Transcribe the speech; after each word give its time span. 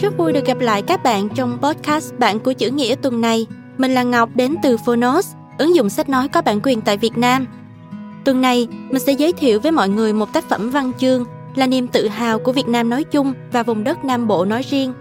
Rất 0.00 0.16
vui 0.18 0.32
được 0.32 0.44
gặp 0.46 0.58
lại 0.60 0.82
các 0.82 1.02
bạn 1.02 1.28
trong 1.28 1.58
podcast 1.62 2.14
Bạn 2.18 2.40
của 2.40 2.52
chữ 2.52 2.70
nghĩa 2.70 2.94
tuần 2.94 3.20
này. 3.20 3.46
Mình 3.78 3.94
là 3.94 4.02
Ngọc 4.02 4.28
đến 4.34 4.54
từ 4.62 4.76
Phonos, 4.76 5.32
ứng 5.58 5.74
dụng 5.74 5.90
sách 5.90 6.08
nói 6.08 6.28
có 6.28 6.42
bản 6.42 6.60
quyền 6.62 6.80
tại 6.80 6.96
Việt 6.96 7.18
Nam. 7.18 7.46
Tuần 8.24 8.40
này, 8.40 8.68
mình 8.90 9.02
sẽ 9.02 9.12
giới 9.12 9.32
thiệu 9.32 9.60
với 9.60 9.72
mọi 9.72 9.88
người 9.88 10.12
một 10.12 10.32
tác 10.32 10.48
phẩm 10.48 10.70
văn 10.70 10.92
chương 10.98 11.24
là 11.54 11.66
niềm 11.66 11.88
tự 11.88 12.08
hào 12.08 12.38
của 12.38 12.52
Việt 12.52 12.68
Nam 12.68 12.90
nói 12.90 13.04
chung 13.04 13.32
và 13.52 13.62
vùng 13.62 13.84
đất 13.84 14.04
Nam 14.04 14.26
Bộ 14.26 14.44
nói 14.44 14.62
riêng. 14.62 14.92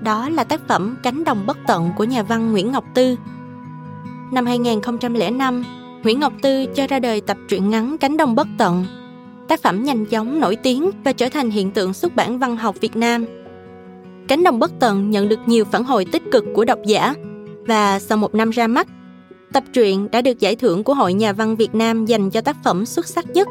Đó 0.00 0.28
là 0.28 0.44
tác 0.44 0.68
phẩm 0.68 0.96
Cánh 1.02 1.24
đồng 1.24 1.46
bất 1.46 1.58
tận 1.66 1.90
của 1.96 2.04
nhà 2.04 2.22
văn 2.22 2.52
Nguyễn 2.52 2.72
Ngọc 2.72 2.84
Tư. 2.94 3.16
Năm 4.32 4.46
2005, 4.46 5.64
Nguyễn 6.02 6.20
Ngọc 6.20 6.32
Tư 6.42 6.66
cho 6.74 6.86
ra 6.86 6.98
đời 6.98 7.20
tập 7.20 7.36
truyện 7.48 7.70
ngắn 7.70 7.98
Cánh 7.98 8.16
đồng 8.16 8.34
bất 8.34 8.48
tận. 8.58 8.86
Tác 9.48 9.62
phẩm 9.62 9.84
nhanh 9.84 10.06
chóng 10.06 10.40
nổi 10.40 10.56
tiếng 10.56 10.90
và 11.04 11.12
trở 11.12 11.28
thành 11.28 11.50
hiện 11.50 11.70
tượng 11.70 11.94
xuất 11.94 12.16
bản 12.16 12.38
văn 12.38 12.56
học 12.56 12.76
Việt 12.80 12.96
Nam. 12.96 13.24
Cánh 14.28 14.44
đồng 14.44 14.58
bất 14.58 14.72
tận 14.80 15.10
nhận 15.10 15.28
được 15.28 15.38
nhiều 15.46 15.64
phản 15.64 15.84
hồi 15.84 16.04
tích 16.04 16.22
cực 16.32 16.44
của 16.54 16.64
độc 16.64 16.78
giả 16.86 17.14
và 17.66 17.98
sau 17.98 18.18
một 18.18 18.34
năm 18.34 18.50
ra 18.50 18.66
mắt, 18.66 18.88
tập 19.52 19.64
truyện 19.72 20.08
đã 20.10 20.22
được 20.22 20.38
giải 20.38 20.56
thưởng 20.56 20.84
của 20.84 20.94
Hội 20.94 21.14
Nhà 21.14 21.32
văn 21.32 21.56
Việt 21.56 21.74
Nam 21.74 22.04
dành 22.04 22.30
cho 22.30 22.40
tác 22.40 22.56
phẩm 22.64 22.86
xuất 22.86 23.06
sắc 23.06 23.30
nhất. 23.30 23.48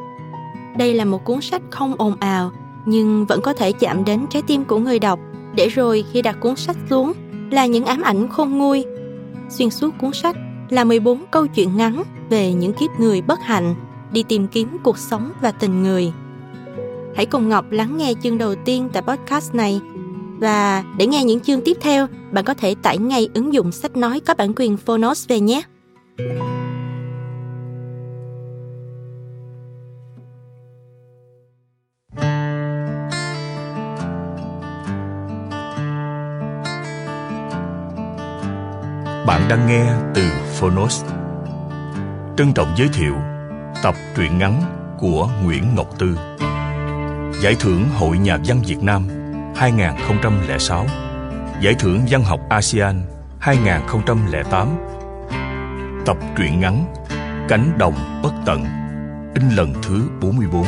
Đây 0.77 0.93
là 0.93 1.05
một 1.05 1.25
cuốn 1.25 1.41
sách 1.41 1.61
không 1.69 1.95
ồn 1.97 2.13
ào 2.19 2.51
nhưng 2.85 3.25
vẫn 3.25 3.41
có 3.41 3.53
thể 3.53 3.71
chạm 3.71 4.05
đến 4.05 4.25
trái 4.29 4.41
tim 4.47 4.65
của 4.65 4.77
người 4.77 4.99
đọc 4.99 5.19
để 5.55 5.69
rồi 5.69 6.03
khi 6.11 6.21
đặt 6.21 6.37
cuốn 6.39 6.55
sách 6.55 6.77
xuống 6.89 7.13
là 7.51 7.65
những 7.65 7.85
ám 7.85 8.01
ảnh 8.01 8.27
khôn 8.29 8.57
nguôi. 8.57 8.85
Xuyên 9.49 9.69
suốt 9.69 9.93
cuốn 10.01 10.13
sách 10.13 10.35
là 10.69 10.83
14 10.83 11.25
câu 11.31 11.47
chuyện 11.47 11.77
ngắn 11.77 12.03
về 12.29 12.53
những 12.53 12.73
kiếp 12.73 12.99
người 12.99 13.21
bất 13.21 13.39
hạnh 13.41 13.75
đi 14.11 14.23
tìm 14.23 14.47
kiếm 14.47 14.77
cuộc 14.83 14.97
sống 14.97 15.31
và 15.41 15.51
tình 15.51 15.83
người. 15.83 16.11
Hãy 17.15 17.25
cùng 17.25 17.49
Ngọc 17.49 17.65
lắng 17.71 17.97
nghe 17.97 18.13
chương 18.23 18.37
đầu 18.37 18.55
tiên 18.65 18.89
tại 18.93 19.01
podcast 19.01 19.55
này 19.55 19.81
và 20.39 20.83
để 20.97 21.07
nghe 21.07 21.23
những 21.23 21.39
chương 21.39 21.61
tiếp 21.61 21.77
theo, 21.81 22.07
bạn 22.31 22.45
có 22.45 22.53
thể 22.53 22.75
tải 22.75 22.97
ngay 22.97 23.29
ứng 23.33 23.53
dụng 23.53 23.71
sách 23.71 23.97
nói 23.97 24.19
có 24.19 24.33
bản 24.33 24.53
quyền 24.55 24.77
Phonos 24.77 25.27
về 25.27 25.39
nhé. 25.39 25.61
Bạn 39.27 39.41
đang 39.49 39.67
nghe 39.67 39.93
từ 40.15 40.23
Phonos. 40.59 41.05
Trân 42.37 42.53
trọng 42.53 42.67
giới 42.77 42.87
thiệu 42.93 43.13
tập 43.83 43.95
truyện 44.15 44.37
ngắn 44.37 44.61
của 44.99 45.29
Nguyễn 45.43 45.75
Ngọc 45.75 45.87
Tư. 45.99 46.17
Giải 47.41 47.55
thưởng 47.59 47.85
Hội 47.95 48.17
Nhà 48.17 48.37
văn 48.45 48.61
Việt 48.67 48.77
Nam 48.81 49.07
2006, 49.55 50.85
Giải 51.61 51.75
thưởng 51.79 52.05
Văn 52.09 52.23
học 52.23 52.39
ASEAN 52.49 53.01
2008. 53.39 54.67
Tập 56.05 56.17
truyện 56.37 56.59
ngắn 56.59 56.93
Cánh 57.49 57.77
đồng 57.77 58.21
bất 58.23 58.33
tận, 58.45 58.65
in 59.35 59.49
lần 59.49 59.73
thứ 59.83 60.09
44, 60.21 60.65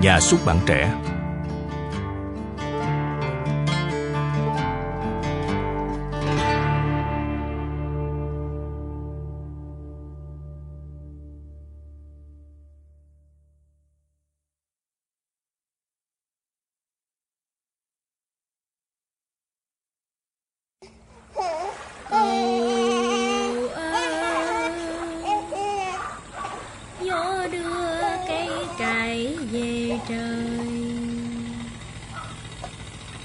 nhà 0.00 0.20
xuất 0.20 0.40
bản 0.46 0.56
trẻ 0.66 0.94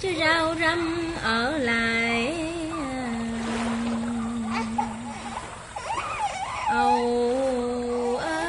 chứ 0.06 0.12
rau 0.20 0.56
răm 0.60 1.14
ở 1.22 1.58
lại. 1.58 2.36
Âu 6.70 8.20
ơ 8.22 8.46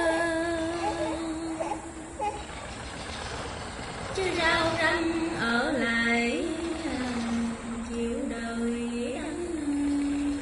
chứ 4.17 4.23
rau 4.39 4.67
răm 4.83 5.29
ở 5.41 5.73
lại, 5.73 6.45
chịu 7.91 8.19
đời 8.31 9.15
anh. 9.17 10.39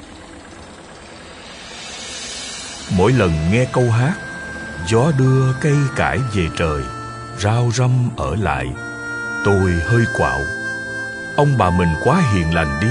Mỗi 2.96 3.12
lần 3.12 3.32
nghe 3.52 3.66
câu 3.72 3.90
hát, 3.90 4.14
Gió 4.88 5.12
đưa 5.18 5.52
cây 5.60 5.76
cải 5.96 6.18
về 6.34 6.48
trời, 6.56 6.82
Rau 7.38 7.70
răm 7.74 7.90
ở 8.16 8.36
lại, 8.36 8.66
Tôi 9.44 9.72
hơi 9.86 10.04
quạo. 10.16 10.40
Ông 11.36 11.58
bà 11.58 11.70
mình 11.70 11.88
quá 12.04 12.22
hiền 12.32 12.54
lành 12.54 12.80
đi. 12.80 12.88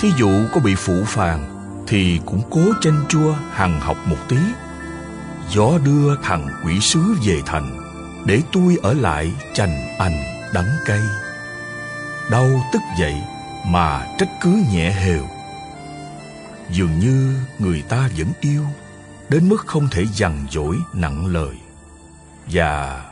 Thí 0.00 0.08
dụ 0.18 0.46
có 0.52 0.60
bị 0.60 0.74
phụ 0.74 1.04
phàng, 1.06 1.54
Thì 1.86 2.20
cũng 2.26 2.42
cố 2.50 2.60
chanh 2.80 3.04
chua, 3.08 3.34
hằng 3.52 3.80
học 3.80 3.96
một 4.06 4.16
tí. 4.28 4.36
Gió 5.50 5.78
đưa 5.84 6.16
thằng 6.22 6.48
quỷ 6.64 6.80
sứ 6.80 7.00
về 7.26 7.42
thành, 7.46 7.80
Để 8.24 8.42
tôi 8.52 8.78
ở 8.82 8.94
lại 8.94 9.32
chành 9.54 9.98
ảnh 9.98 10.24
đắng 10.54 10.68
cay. 10.86 11.00
Đau 12.30 12.48
tức 12.72 12.82
dậy 13.00 13.14
mà 13.66 14.06
trách 14.18 14.28
cứ 14.40 14.62
nhẹ 14.72 14.92
hều. 14.92 15.28
Dường 16.70 16.98
như 16.98 17.36
người 17.58 17.82
ta 17.82 18.08
vẫn 18.18 18.32
yêu, 18.40 18.64
đến 19.28 19.48
mức 19.48 19.66
không 19.66 19.88
thể 19.90 20.04
dằn 20.14 20.46
dỗi 20.50 20.76
nặng 20.94 21.26
lời. 21.26 21.54
Và 22.46 23.02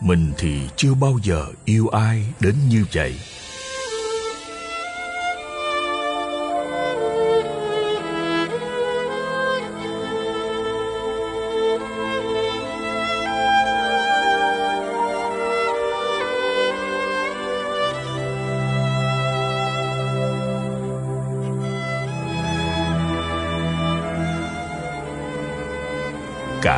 mình 0.00 0.32
thì 0.38 0.68
chưa 0.76 0.94
bao 0.94 1.18
giờ 1.22 1.46
yêu 1.64 1.88
ai 1.88 2.26
đến 2.40 2.54
như 2.68 2.84
vậy. 2.92 3.20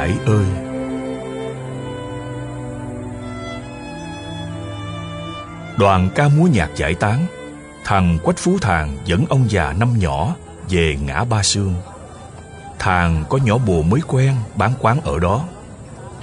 Hải 0.07 0.19
ơi. 0.27 0.47
Đoàn 5.79 6.11
ca 6.15 6.29
múa 6.29 6.45
nhạc 6.45 6.71
giải 6.77 6.95
tán, 6.95 7.27
thằng 7.85 8.19
quách 8.23 8.39
phú 8.39 8.59
thàng 8.61 8.99
dẫn 9.05 9.25
ông 9.29 9.51
già 9.51 9.73
năm 9.73 9.99
nhỏ 9.99 10.35
về 10.69 10.97
ngã 11.03 11.25
ba 11.25 11.43
sương. 11.43 11.75
Thằng 12.79 13.25
có 13.29 13.39
nhỏ 13.39 13.59
bồ 13.59 13.83
mới 13.83 14.01
quen 14.09 14.35
bán 14.55 14.73
quán 14.81 15.01
ở 15.01 15.19
đó. 15.19 15.45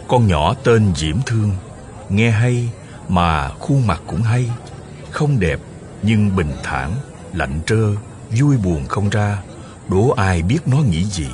Con 0.08 0.28
nhỏ 0.28 0.54
tên 0.64 0.92
diễm 0.96 1.18
thương, 1.26 1.52
nghe 2.10 2.32
hay 2.32 2.70
mà 3.10 3.50
khuôn 3.50 3.88
mặt 3.88 4.02
cũng 4.08 4.22
hay, 4.22 4.50
không 5.12 5.40
đẹp 5.40 5.60
nhưng 6.02 6.36
bình 6.36 6.52
thản, 6.64 6.92
lạnh 7.34 7.60
trơ, 7.66 7.96
vui 8.40 8.58
buồn 8.58 8.86
không 8.88 9.10
ra, 9.10 9.38
đố 9.88 10.10
ai 10.10 10.42
biết 10.42 10.60
nó 10.66 10.78
nghĩ 10.78 11.04
gì 11.04 11.28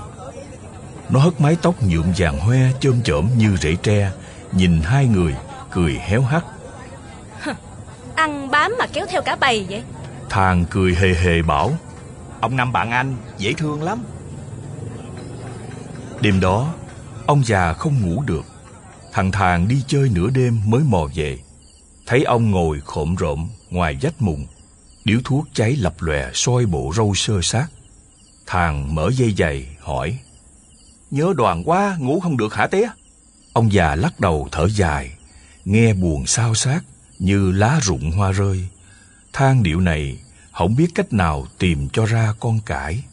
nó 1.10 1.20
hất 1.20 1.42
mái 1.42 1.58
tóc 1.62 1.76
nhuộm 1.84 2.14
vàng 2.18 2.40
hoe 2.40 2.58
chôm 2.80 3.02
chởm 3.04 3.30
như 3.38 3.58
rễ 3.58 3.76
tre 3.76 4.12
nhìn 4.52 4.82
hai 4.82 5.06
người 5.06 5.36
cười 5.72 5.94
héo 5.94 6.22
hắt. 6.22 6.46
Ăn 8.16 8.52
bám 8.52 8.76
mà 8.80 8.86
kéo 8.94 9.06
theo 9.10 9.22
cả 9.22 9.36
bầy 9.36 9.66
vậy? 9.70 9.84
Thàng 10.30 10.66
cười 10.70 10.96
hề 10.96 11.14
hề 11.14 11.42
bảo 11.42 11.72
Ông 12.42 12.56
Năm 12.56 12.72
bạn 12.72 12.92
anh 12.92 13.16
dễ 13.38 13.54
thương 13.54 13.84
lắm. 13.84 14.04
Đêm 16.22 16.40
đó 16.40 16.74
ông 17.26 17.44
già 17.46 17.74
không 17.74 18.02
ngủ 18.02 18.22
được. 18.22 18.46
Thằng 19.14 19.32
thàng 19.32 19.68
đi 19.68 19.84
chơi 19.88 20.10
nửa 20.10 20.30
đêm 20.30 20.62
mới 20.66 20.82
mò 20.84 21.08
về. 21.16 21.38
Thấy 22.06 22.24
ông 22.24 22.52
ngồi 22.52 22.80
khổm 22.86 23.16
rộm 23.16 23.50
ngoài 23.70 23.98
vách 24.02 24.22
mùng 24.22 24.48
điếu 25.06 25.20
thuốc 25.24 25.46
cháy 25.54 25.76
lập 25.76 25.96
lòe 26.00 26.30
soi 26.34 26.66
bộ 26.66 26.92
râu 26.96 27.14
sơ 27.16 27.42
sát. 27.42 27.66
Thàng 28.48 28.96
mở 28.96 29.10
dây 29.14 29.34
giày 29.38 29.68
hỏi 29.80 30.18
Nhớ 31.12 31.34
đoàn 31.38 31.64
quá 31.66 31.98
ngủ 32.00 32.20
không 32.20 32.38
được 32.38 32.54
hả 32.54 32.68
té? 32.68 32.90
Ông 33.54 33.74
già 33.74 33.96
lắc 33.96 34.20
đầu 34.20 34.48
thở 34.52 34.68
dài, 34.68 35.12
nghe 35.66 35.94
buồn 35.94 36.26
sao 36.26 36.56
sát 36.56 36.82
như 37.20 37.52
lá 37.52 37.80
rụng 37.82 38.12
hoa 38.12 38.32
rơi. 38.32 38.68
Than 39.34 39.64
điệu 39.64 39.80
này 39.80 40.18
không 40.52 40.76
biết 40.76 40.88
cách 40.96 41.14
nào 41.14 41.46
tìm 41.58 41.90
cho 41.90 42.06
ra 42.06 42.34
con 42.40 42.60
cải. 42.66 43.04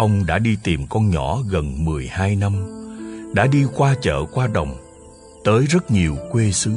Ông 0.00 0.26
đã 0.26 0.38
đi 0.38 0.56
tìm 0.62 0.86
con 0.86 1.10
nhỏ 1.10 1.38
gần 1.50 1.84
12 1.84 2.36
năm, 2.36 2.52
đã 3.34 3.46
đi 3.46 3.64
qua 3.76 3.94
chợ 4.02 4.24
qua 4.32 4.46
đồng, 4.46 4.76
tới 5.44 5.64
rất 5.64 5.90
nhiều 5.90 6.16
quê 6.30 6.50
xứ. 6.52 6.72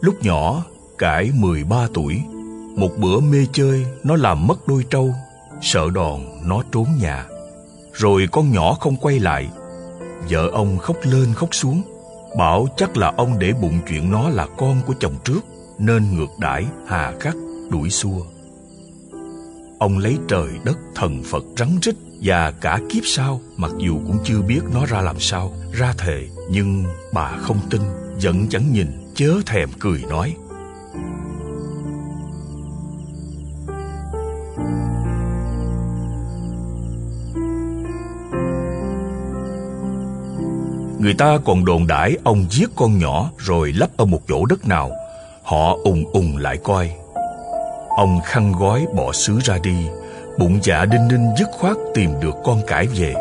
Lúc 0.00 0.22
nhỏ, 0.22 0.64
cải 0.98 1.30
13 1.34 1.88
tuổi, 1.94 2.22
một 2.76 2.90
bữa 2.98 3.20
mê 3.20 3.46
chơi 3.52 3.86
nó 4.04 4.16
làm 4.16 4.46
mất 4.46 4.68
đôi 4.68 4.84
trâu, 4.90 5.14
sợ 5.62 5.90
đòn 5.94 6.20
nó 6.44 6.62
trốn 6.72 6.86
nhà. 7.00 7.26
Rồi 7.92 8.28
con 8.32 8.52
nhỏ 8.52 8.74
không 8.80 8.96
quay 8.96 9.18
lại, 9.18 9.48
vợ 10.30 10.50
ông 10.52 10.78
khóc 10.78 10.96
lên 11.02 11.34
khóc 11.34 11.48
xuống, 11.52 11.82
bảo 12.38 12.68
chắc 12.76 12.96
là 12.96 13.12
ông 13.16 13.38
để 13.38 13.52
bụng 13.52 13.78
chuyện 13.88 14.10
nó 14.10 14.28
là 14.28 14.46
con 14.58 14.80
của 14.86 14.94
chồng 15.00 15.14
trước, 15.24 15.40
nên 15.78 16.16
ngược 16.16 16.38
đãi 16.38 16.64
hà 16.86 17.12
khắc 17.20 17.36
đuổi 17.70 17.90
xua. 17.90 18.35
Ông 19.78 19.98
lấy 19.98 20.18
trời 20.28 20.48
đất 20.64 20.78
thần 20.94 21.22
Phật 21.22 21.44
rắn 21.56 21.68
rít 21.82 21.94
và 22.22 22.50
cả 22.50 22.80
kiếp 22.90 23.02
sau 23.04 23.40
mặc 23.56 23.70
dù 23.78 23.98
cũng 24.06 24.18
chưa 24.24 24.42
biết 24.42 24.60
nó 24.74 24.86
ra 24.86 25.00
làm 25.00 25.20
sao, 25.20 25.52
ra 25.72 25.92
thề 25.98 26.28
nhưng 26.50 26.84
bà 27.12 27.36
không 27.38 27.58
tin, 27.70 27.80
giận 28.18 28.46
chẳng 28.48 28.72
nhìn, 28.72 28.86
chớ 29.14 29.34
thèm 29.46 29.68
cười 29.78 30.02
nói. 30.08 30.34
Người 41.00 41.14
ta 41.14 41.38
còn 41.44 41.64
đồn 41.64 41.86
đãi 41.86 42.16
ông 42.24 42.46
giết 42.50 42.70
con 42.76 42.98
nhỏ 42.98 43.30
rồi 43.38 43.72
lấp 43.72 43.90
ở 43.96 44.04
một 44.04 44.20
chỗ 44.28 44.46
đất 44.46 44.68
nào. 44.68 44.90
Họ 45.42 45.76
ùng 45.84 46.04
ùng 46.12 46.36
lại 46.36 46.58
coi. 46.64 46.90
Ông 47.96 48.20
khăn 48.20 48.52
gói 48.52 48.86
bỏ 48.94 49.12
xứ 49.12 49.38
ra 49.44 49.58
đi, 49.62 49.88
bụng 50.38 50.58
dạ 50.62 50.84
đinh 50.84 51.08
ninh 51.08 51.34
dứt 51.38 51.48
khoát 51.52 51.76
tìm 51.94 52.20
được 52.20 52.34
con 52.44 52.60
cải 52.66 52.86
về. 52.86 53.14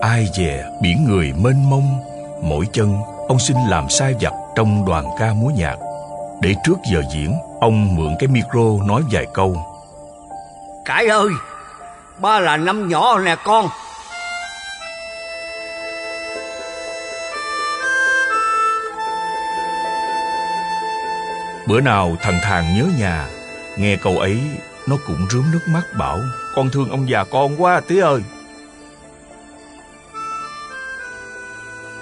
Ai 0.00 0.28
về 0.38 0.64
biển 0.82 1.04
người 1.08 1.32
mênh 1.36 1.70
mông, 1.70 2.00
mỗi 2.42 2.64
chân 2.72 2.96
ông 3.28 3.38
xin 3.38 3.56
làm 3.68 3.88
sai 3.88 4.14
vặt 4.20 4.32
trong 4.56 4.84
đoàn 4.84 5.04
ca 5.18 5.32
múa 5.32 5.50
nhạc. 5.56 5.76
Để 6.40 6.54
trước 6.64 6.78
giờ 6.92 7.02
diễn, 7.14 7.34
ông 7.60 7.96
mượn 7.96 8.14
cái 8.18 8.28
micro 8.28 8.86
nói 8.86 9.02
vài 9.12 9.26
câu. 9.34 9.56
Cải 10.84 11.06
ơi, 11.06 11.28
ba 12.18 12.40
là 12.40 12.56
năm 12.56 12.88
nhỏ 12.88 13.18
nè 13.18 13.36
con. 13.44 13.68
Bữa 21.68 21.80
nào 21.80 22.16
thằng 22.22 22.38
thàng 22.42 22.76
nhớ 22.76 22.84
nhà, 22.98 23.26
nghe 23.76 23.96
câu 23.96 24.18
ấy, 24.18 24.40
nó 24.86 24.96
cũng 25.06 25.26
rướm 25.30 25.44
nước 25.52 25.68
mắt 25.68 25.82
bảo, 25.98 26.20
Con 26.54 26.70
thương 26.70 26.90
ông 26.90 27.08
già 27.08 27.24
con 27.24 27.62
quá 27.62 27.74
à, 27.74 27.80
tía 27.80 28.00
ơi. 28.00 28.20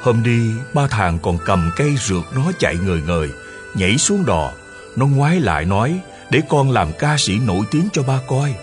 Hôm 0.01 0.23
đi, 0.23 0.51
ba 0.75 0.87
thằng 0.87 1.19
còn 1.23 1.39
cầm 1.45 1.71
cây 1.77 1.97
rượt 1.97 2.25
nó 2.35 2.53
chạy 2.59 2.77
người 2.77 3.03
người 3.07 3.31
Nhảy 3.75 3.99
xuống 3.99 4.27
đò. 4.27 4.53
Nó 4.97 5.07
ngoái 5.07 5.41
lại 5.41 5.65
nói, 5.65 6.01
Để 6.31 6.43
con 6.49 6.71
làm 6.71 6.89
ca 6.99 7.17
sĩ 7.19 7.39
nổi 7.39 7.65
tiếng 7.71 7.89
cho 7.93 8.03
ba 8.03 8.19
coi. 8.29 8.55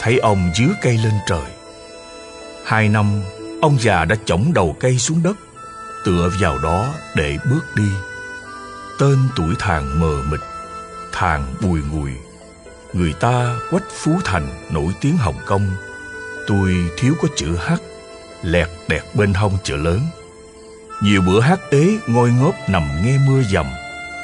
Thấy 0.00 0.18
ông 0.18 0.52
dứa 0.54 0.74
cây 0.82 0.98
lên 1.04 1.12
trời. 1.26 1.50
Hai 2.64 2.88
năm, 2.88 3.22
Ông 3.62 3.76
già 3.80 4.04
đã 4.04 4.16
chổng 4.24 4.52
đầu 4.54 4.76
cây 4.80 4.98
xuống 4.98 5.22
đất, 5.22 5.36
Tựa 6.04 6.30
vào 6.40 6.58
đó 6.58 6.94
để 7.16 7.38
bước 7.50 7.74
đi. 7.76 7.88
Tên 8.98 9.18
tuổi 9.36 9.54
thàng 9.58 10.00
mờ 10.00 10.22
mịt 10.30 10.40
Thàng 11.14 11.54
bùi 11.60 11.80
ngùi. 11.92 12.10
Người 12.92 13.12
ta 13.12 13.56
quách 13.70 13.84
Phú 13.90 14.12
Thành 14.24 14.48
nổi 14.70 14.92
tiếng 15.00 15.16
Hồng 15.16 15.38
Kông. 15.46 15.70
Tôi 16.46 16.74
thiếu 16.98 17.14
có 17.22 17.28
chữ 17.36 17.56
H 17.56 17.72
Lẹt 18.42 18.68
đẹt 18.88 19.02
bên 19.14 19.34
hông 19.34 19.58
chợ 19.64 19.76
lớn. 19.76 20.00
Nhiều 21.02 21.22
bữa 21.22 21.40
hát 21.40 21.60
tế 21.70 21.86
ngồi 22.06 22.30
ngóp 22.30 22.54
nằm 22.68 22.88
nghe 23.04 23.18
mưa 23.26 23.42
dầm. 23.42 23.66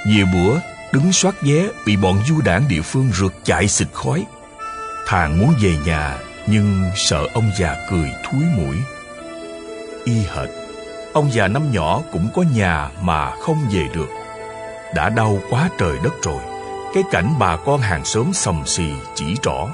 Nhiều 0.06 0.26
bữa 0.32 0.58
đứng 0.92 1.12
soát 1.12 1.34
vé 1.42 1.68
Bị 1.86 1.96
bọn 1.96 2.22
du 2.28 2.40
đảng 2.40 2.68
địa 2.68 2.82
phương 2.82 3.10
rượt 3.12 3.32
chạy 3.44 3.68
xịt 3.68 3.88
khói. 3.92 4.26
Thàng 5.06 5.38
muốn 5.38 5.54
về 5.62 5.76
nhà, 5.86 6.18
Nhưng 6.46 6.90
sợ 6.96 7.26
ông 7.34 7.50
già 7.58 7.76
cười 7.90 8.12
thúi 8.24 8.42
mũi. 8.56 8.76
Y 10.04 10.14
hệt, 10.14 10.48
Ông 11.12 11.32
già 11.32 11.48
năm 11.48 11.72
nhỏ 11.72 12.02
cũng 12.12 12.28
có 12.34 12.44
nhà 12.54 12.90
mà 13.02 13.30
không 13.30 13.68
về 13.72 13.86
được. 13.94 14.08
Đã 14.94 15.08
đau 15.08 15.38
quá 15.50 15.68
trời 15.78 15.96
đất 16.04 16.12
rồi 16.22 16.49
cái 16.94 17.02
cảnh 17.10 17.34
bà 17.38 17.56
con 17.56 17.80
hàng 17.80 18.04
xóm 18.04 18.32
sầm 18.32 18.62
xì 18.66 18.84
chỉ 19.14 19.34
rõ 19.42 19.68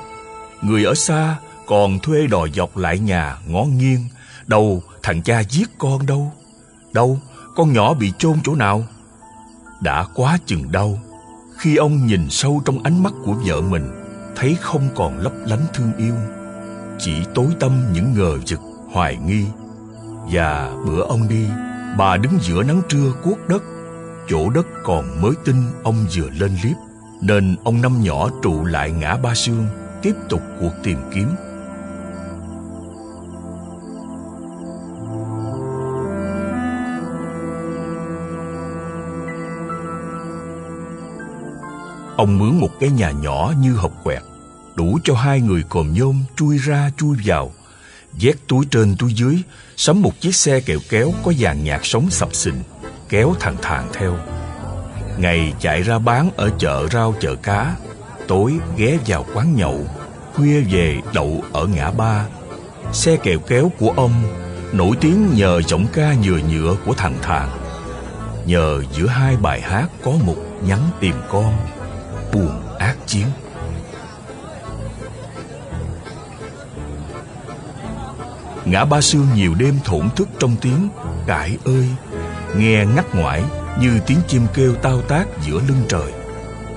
Người 0.63 0.85
ở 0.85 0.95
xa 0.95 1.37
còn 1.67 1.99
thuê 1.99 2.27
đòi 2.27 2.51
dọc 2.55 2.77
lại 2.77 2.99
nhà 2.99 3.37
ngó 3.47 3.65
nghiêng. 3.65 4.05
Đâu 4.47 4.83
thằng 5.03 5.23
cha 5.23 5.43
giết 5.43 5.69
con 5.79 6.07
đâu? 6.07 6.33
Đâu 6.93 7.19
con 7.57 7.73
nhỏ 7.73 7.95
bị 7.95 8.13
chôn 8.19 8.39
chỗ 8.45 8.55
nào? 8.55 8.85
Đã 9.81 10.05
quá 10.15 10.39
chừng 10.47 10.73
đau 10.73 10.99
Khi 11.57 11.77
ông 11.77 12.07
nhìn 12.07 12.31
sâu 12.31 12.63
trong 12.65 12.83
ánh 12.83 13.03
mắt 13.03 13.13
của 13.25 13.33
vợ 13.33 13.61
mình 13.61 13.89
Thấy 14.37 14.57
không 14.61 14.89
còn 14.95 15.19
lấp 15.19 15.33
lánh 15.47 15.67
thương 15.75 15.93
yêu. 15.99 16.15
Chỉ 16.99 17.13
tối 17.35 17.47
tâm 17.61 17.93
những 17.93 18.15
ngờ 18.15 18.39
vực, 18.49 18.61
hoài 18.93 19.17
nghi. 19.17 19.47
Và 20.33 20.75
bữa 20.87 21.03
ông 21.03 21.29
đi 21.29 21.47
Bà 21.99 22.17
đứng 22.17 22.39
giữa 22.41 22.63
nắng 22.63 22.83
trưa 22.89 23.13
cuốc 23.23 23.49
đất. 23.49 23.63
Chỗ 24.29 24.51
đất 24.51 24.67
còn 24.85 25.23
mới 25.23 25.33
tin 25.45 25.57
ông 25.83 26.07
vừa 26.15 26.31
lên 26.31 26.57
liếp 26.65 26.86
nên 27.27 27.57
ông 27.65 27.83
năm 27.83 28.03
nhỏ 28.03 28.29
trụ 28.43 28.65
lại 28.65 28.91
ngã 28.91 29.17
ba 29.17 29.35
sương 29.35 29.67
tiếp 30.03 30.15
tục 30.29 30.41
cuộc 30.61 30.73
tìm 30.83 30.99
kiếm. 31.15 31.29
Ông 42.17 42.39
mướn 42.39 42.61
một 42.61 42.71
cái 42.81 42.91
nhà 42.91 43.11
nhỏ 43.11 43.53
như 43.61 43.75
hộp 43.75 43.93
quẹt, 44.05 44.23
đủ 44.75 44.99
cho 45.05 45.15
hai 45.15 45.41
người 45.41 45.63
còm 45.69 45.93
nhôm 45.93 46.25
chui 46.37 46.59
ra 46.59 46.91
chui 46.97 47.17
vào, 47.25 47.53
vét 48.21 48.37
túi 48.49 48.67
trên 48.71 48.97
túi 48.99 49.13
dưới, 49.15 49.43
sắm 49.77 50.03
một 50.03 50.21
chiếc 50.21 50.35
xe 50.35 50.61
kẹo 50.61 50.79
kéo 50.89 51.13
có 51.25 51.33
dàn 51.33 51.65
nhạc 51.65 51.87
sống 51.87 52.11
sập 52.11 52.35
sình, 52.35 52.63
kéo 53.09 53.35
thằng 53.41 53.57
thàng 53.63 53.89
theo. 53.93 54.36
Ngày 55.19 55.53
chạy 55.61 55.83
ra 55.83 55.99
bán 55.99 56.31
ở 56.37 56.51
chợ 56.59 56.89
rau 56.93 57.15
chợ 57.21 57.35
cá, 57.35 57.77
Tối 58.29 58.59
ghé 58.77 58.99
vào 59.07 59.25
quán 59.35 59.55
nhậu, 59.57 59.81
Khuya 60.35 60.61
về 60.61 61.01
đậu 61.15 61.43
ở 61.53 61.67
ngã 61.67 61.91
ba. 61.91 62.27
Xe 62.93 63.17
kèo 63.17 63.39
kéo 63.39 63.71
của 63.79 63.93
ông 63.97 64.13
Nổi 64.73 64.97
tiếng 65.01 65.35
nhờ 65.35 65.63
giọng 65.63 65.87
ca 65.93 66.15
nhừa 66.23 66.39
nhựa 66.51 66.77
của 66.87 66.95
thằng 66.95 67.15
thàng 67.23 67.49
Nhờ 68.47 68.83
giữa 68.93 69.07
hai 69.07 69.37
bài 69.37 69.61
hát 69.61 69.89
có 70.05 70.11
một 70.11 70.37
nhắn 70.63 70.81
tìm 71.01 71.15
con, 71.29 71.53
Buồn 72.33 72.63
ác 72.79 72.97
chiến. 73.07 73.27
Ngã 78.65 78.85
ba 78.85 79.01
sương 79.01 79.27
nhiều 79.35 79.55
đêm 79.55 79.79
thổn 79.85 80.11
thức 80.17 80.29
trong 80.39 80.57
tiếng, 80.61 80.89
Cải 81.27 81.57
ơi! 81.65 81.89
Nghe 82.57 82.85
ngắt 82.97 83.15
ngoải 83.15 83.43
như 83.81 84.01
tiếng 84.07 84.19
chim 84.29 84.47
kêu 84.55 84.75
tao 84.75 85.03
tác 85.03 85.25
giữa 85.47 85.61
lưng 85.69 85.83
trời. 85.89 86.13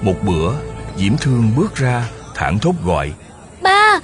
Một 0.02 0.16
bữa, 0.24 0.54
Diễm 0.98 1.18
Thương 1.18 1.52
bước 1.56 1.76
ra, 1.76 2.10
thẳng 2.36 2.60
thốt 2.60 2.76
gọi. 2.86 3.14
Ba! 3.62 4.00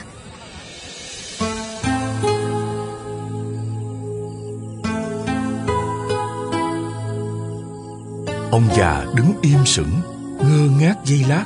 Ông 8.51 8.67
già 8.77 9.05
đứng 9.15 9.33
im 9.41 9.65
sững, 9.65 10.01
ngơ 10.39 10.69
ngác 10.79 10.95
giây 11.05 11.25
lát, 11.29 11.45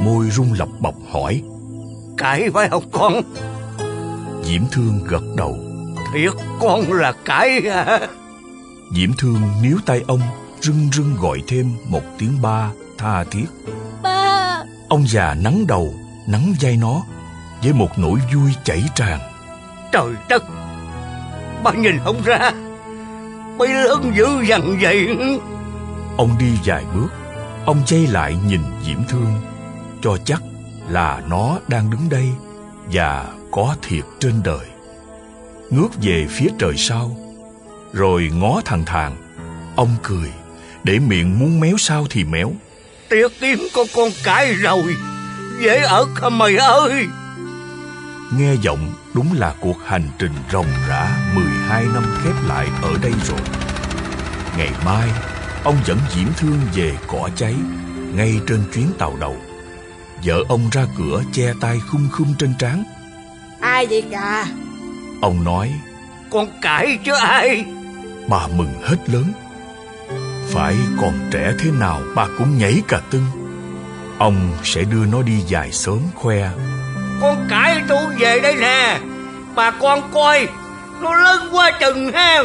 môi 0.00 0.30
rung 0.30 0.52
lọc 0.58 0.68
bọc 0.80 0.94
hỏi. 1.12 1.42
Cải 2.16 2.50
phải 2.50 2.68
không 2.68 2.90
con? 2.92 3.22
Diễm 4.44 4.62
Thương 4.72 5.04
gật 5.08 5.22
đầu. 5.36 5.58
Thiệt 6.14 6.32
con 6.60 6.92
là 6.92 7.12
cải 7.24 7.60
hả? 7.60 8.00
Diễm 8.96 9.12
Thương 9.18 9.40
níu 9.62 9.78
tay 9.86 10.04
ông 10.06 10.20
rưng 10.60 10.90
rưng 10.92 11.16
gọi 11.16 11.42
thêm 11.46 11.76
một 11.88 12.02
tiếng 12.18 12.42
ba 12.42 12.70
tha 12.98 13.24
thiết. 13.24 13.46
Ba! 14.02 14.62
Ông 14.88 15.06
già 15.08 15.34
nắng 15.34 15.66
đầu, 15.66 15.94
nắng 16.26 16.54
vai 16.60 16.76
nó 16.76 17.02
với 17.62 17.72
một 17.72 17.98
nỗi 17.98 18.18
vui 18.34 18.50
chảy 18.64 18.82
tràn. 18.94 19.20
Trời 19.92 20.12
đất! 20.28 20.42
Ba 21.64 21.72
nhìn 21.72 21.98
không 22.04 22.22
ra, 22.24 22.52
bay 23.58 23.68
lớn 23.68 24.12
dữ 24.16 24.26
dằn 24.48 24.78
vậy. 24.80 25.08
Ông 26.16 26.38
đi 26.38 26.52
vài 26.64 26.84
bước, 26.94 27.08
ông 27.64 27.82
chay 27.86 28.06
lại 28.06 28.36
nhìn 28.46 28.60
Diễm 28.86 29.04
Thương, 29.08 29.34
cho 30.02 30.16
chắc 30.24 30.42
là 30.88 31.22
nó 31.28 31.58
đang 31.68 31.90
đứng 31.90 32.08
đây 32.08 32.28
và 32.92 33.26
có 33.50 33.76
thiệt 33.82 34.04
trên 34.20 34.42
đời. 34.44 34.66
Ngước 35.70 35.90
về 36.02 36.26
phía 36.30 36.48
trời 36.58 36.76
sau, 36.76 37.16
rồi 37.92 38.30
ngó 38.34 38.60
thằng 38.64 38.84
thàng, 38.84 39.16
ông 39.76 39.96
cười 40.02 40.30
để 40.84 40.98
miệng 40.98 41.38
muốn 41.38 41.60
méo 41.60 41.78
sao 41.78 42.06
thì 42.10 42.24
méo. 42.24 42.52
Tiếc 43.08 43.28
tiếng 43.40 43.58
có 43.74 43.84
con 43.94 44.08
cái 44.24 44.54
rồi. 44.54 44.96
Dễ 45.60 45.78
ở 45.78 46.06
không 46.14 46.38
mày 46.38 46.56
ơi. 46.56 47.06
Nghe 48.38 48.54
giọng 48.62 48.92
đúng 49.14 49.26
là 49.38 49.54
cuộc 49.60 49.76
hành 49.86 50.08
trình 50.18 50.32
ròng 50.52 50.66
rã 50.88 51.16
12 51.34 51.84
năm 51.84 52.04
khép 52.24 52.34
lại 52.48 52.68
ở 52.82 52.94
đây 53.02 53.12
rồi. 53.28 53.40
Ngày 54.58 54.70
mai 54.84 55.08
Ông 55.64 55.76
dẫn 55.84 55.98
Diễm 56.14 56.28
Thương 56.36 56.60
về 56.74 56.92
cỏ 57.06 57.28
cháy 57.36 57.54
Ngay 58.14 58.40
trên 58.46 58.62
chuyến 58.74 58.86
tàu 58.98 59.16
đầu. 59.20 59.36
Vợ 60.24 60.44
ông 60.48 60.68
ra 60.72 60.86
cửa 60.98 61.22
che 61.32 61.52
tay 61.60 61.80
khum 61.88 62.08
khum 62.10 62.34
trên 62.38 62.54
trán. 62.58 62.84
Ai 63.60 63.86
vậy 63.86 64.02
cả 64.10 64.46
Ông 65.20 65.44
nói 65.44 65.72
Con 66.30 66.48
cãi 66.62 66.98
chứ 67.04 67.12
ai? 67.12 67.64
Bà 68.28 68.46
mừng 68.46 68.82
hết 68.82 68.96
lớn 69.06 69.32
Phải 70.52 70.76
còn 71.00 71.28
trẻ 71.30 71.52
thế 71.58 71.70
nào 71.70 72.02
bà 72.14 72.26
cũng 72.38 72.58
nhảy 72.58 72.82
cả 72.88 73.00
tưng. 73.10 73.24
Ông 74.18 74.52
sẽ 74.64 74.84
đưa 74.84 75.06
nó 75.06 75.22
đi 75.22 75.40
dài 75.46 75.72
sớm 75.72 75.98
khoe. 76.14 76.50
Con 77.20 77.46
cãi 77.50 77.82
tôi 77.88 78.14
về 78.18 78.40
đây 78.42 78.54
nè. 78.60 79.00
Bà 79.54 79.70
con 79.70 80.10
coi 80.14 80.48
Nó 81.00 81.14
lớn 81.14 81.48
quá 81.52 81.70
chừng 81.80 82.12
ha. 82.12 82.42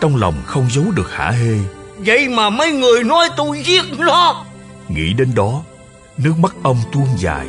Trong 0.00 0.16
lòng 0.16 0.34
không 0.46 0.68
giấu 0.70 0.84
được 0.94 1.12
hả 1.12 1.30
hê. 1.30 1.54
Vậy 1.98 2.28
mà 2.28 2.50
mấy 2.50 2.72
người 2.72 3.04
nói 3.04 3.28
tôi 3.36 3.62
giết 3.64 3.84
nó. 3.98 4.44
Nghĩ 4.88 5.12
đến 5.12 5.34
đó 5.34 5.62
Nước 6.16 6.38
mắt 6.38 6.54
ông 6.62 6.78
tuôn 6.92 7.06
dài. 7.18 7.46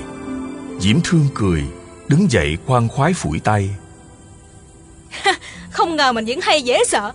Diễm 0.79 0.97
Thương 1.03 1.27
cười 1.35 1.63
Đứng 2.07 2.31
dậy 2.31 2.57
khoan 2.65 2.87
khoái 2.87 3.13
phủi 3.13 3.39
tay. 3.39 3.69
Không 5.71 5.95
ngờ 5.95 6.11
mình 6.11 6.25
vẫn 6.25 6.39
hay 6.41 6.61
dễ 6.61 6.83
sợ. 6.87 7.11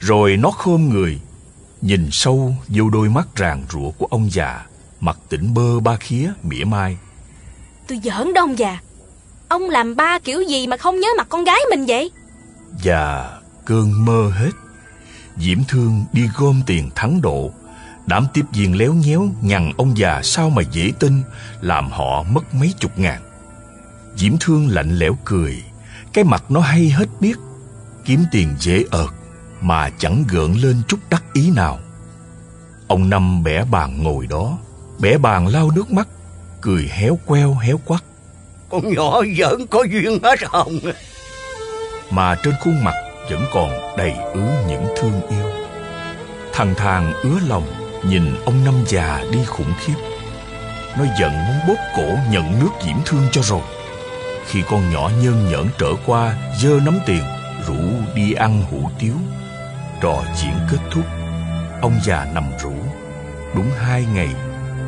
Rồi 0.00 0.36
nó 0.36 0.50
khom 0.50 0.88
người 0.88 1.18
Nhìn 1.82 2.08
sâu 2.10 2.54
vô 2.68 2.90
đôi 2.90 3.08
mắt 3.08 3.36
ràng 3.36 3.64
rụa 3.70 3.90
của 3.90 4.06
ông 4.10 4.30
già 4.32 4.66
Mặt 5.00 5.18
tỉnh 5.28 5.54
bơ 5.54 5.80
ba 5.80 5.96
khía 5.96 6.32
mỉa 6.42 6.64
mai. 6.64 6.98
Tôi 7.88 8.00
giỡn 8.04 8.34
đâu 8.34 8.44
ông 8.44 8.58
già. 8.58 8.80
Ông 9.48 9.70
làm 9.70 9.96
ba 9.96 10.18
kiểu 10.18 10.42
gì 10.42 10.66
mà 10.66 10.76
không 10.76 11.00
nhớ 11.00 11.08
mặt 11.18 11.26
con 11.28 11.44
gái 11.44 11.58
mình 11.70 11.86
vậy? 11.86 12.10
Và 12.84 13.32
cơn 13.64 14.04
mơ 14.04 14.30
hết. 14.34 14.50
Diễm 15.36 15.58
Thương 15.68 16.04
đi 16.12 16.28
gom 16.36 16.62
tiền 16.66 16.90
thắng 16.94 17.20
độ. 17.20 17.50
Đám 18.06 18.26
tiếp 18.34 18.44
viên 18.52 18.76
léo 18.76 18.94
nhéo 18.94 19.28
nhằn 19.40 19.72
ông 19.76 19.98
già 19.98 20.22
sao 20.22 20.50
mà 20.50 20.62
dễ 20.72 20.92
tin 20.98 21.22
Làm 21.60 21.90
họ 21.90 22.22
mất 22.22 22.54
mấy 22.54 22.74
chục 22.80 22.98
ngàn. 22.98 23.22
Diễm 24.16 24.32
Thương 24.40 24.68
lạnh 24.68 24.98
lẽo 24.98 25.18
cười. 25.24 25.62
Cái 26.12 26.24
mặt 26.24 26.44
nó 26.48 26.60
hay 26.60 26.90
hết 26.90 27.08
biết. 27.20 27.36
Kiếm 28.04 28.24
tiền 28.32 28.54
dễ 28.58 28.84
ợt 28.90 29.10
Mà 29.62 29.90
chẳng 29.98 30.24
gượng 30.28 30.56
lên 30.62 30.82
chút 30.88 30.98
đắc 31.10 31.22
ý 31.32 31.50
nào. 31.50 31.78
Ông 32.88 33.10
Năm 33.10 33.42
bẻ 33.42 33.64
bàn 33.70 34.02
ngồi 34.02 34.26
đó 34.26 34.58
Bẻ 34.98 35.18
bàn 35.18 35.46
lau 35.46 35.70
nước 35.70 35.90
mắt 35.90 36.08
Cười 36.60 36.88
héo 36.92 37.18
queo 37.26 37.54
héo 37.54 37.80
quắc 37.84 38.04
Con 38.70 38.94
nhỏ 38.94 39.22
giỡn 39.38 39.66
có 39.66 39.84
duyên 39.90 40.18
hết 40.22 40.38
hồng 40.44 40.78
Mà 42.10 42.34
trên 42.42 42.54
khuôn 42.60 42.84
mặt 42.84 42.94
vẫn 43.30 43.44
còn 43.54 43.96
đầy 43.96 44.14
ứ 44.32 44.42
những 44.68 44.84
thương 44.96 45.20
yêu. 45.30 45.50
Thằng 46.52 46.74
thàng 46.74 47.12
ứa 47.22 47.38
lòng 47.48 47.66
Nhìn 48.08 48.36
ông 48.44 48.64
năm 48.64 48.74
già 48.86 49.24
đi 49.32 49.38
khủng 49.46 49.72
khiếp. 49.80 49.94
Nó 50.98 51.04
giận 51.20 51.32
muốn 51.32 51.56
bóp 51.68 51.82
cổ 51.96 52.16
nhận 52.30 52.60
nước 52.60 52.70
diễm 52.86 52.96
thương 53.06 53.22
cho 53.32 53.42
rồi. 53.42 53.62
Khi 54.46 54.62
con 54.70 54.92
nhỏ 54.92 55.10
nhân 55.22 55.48
nhẫn 55.50 55.68
trở 55.78 55.92
qua 56.06 56.36
Dơ 56.62 56.80
nắm 56.84 56.98
tiền 57.06 57.22
Rủ 57.66 57.80
đi 58.14 58.32
ăn 58.32 58.64
hủ 58.70 58.90
tiếu 58.98 59.14
Trò 60.02 60.22
chuyện 60.42 60.54
kết 60.70 60.78
thúc. 60.90 61.04
Ông 61.82 62.00
già 62.04 62.26
nằm 62.34 62.44
rủ. 62.62 62.72
Đúng 63.54 63.70
hai 63.78 64.04
ngày 64.14 64.28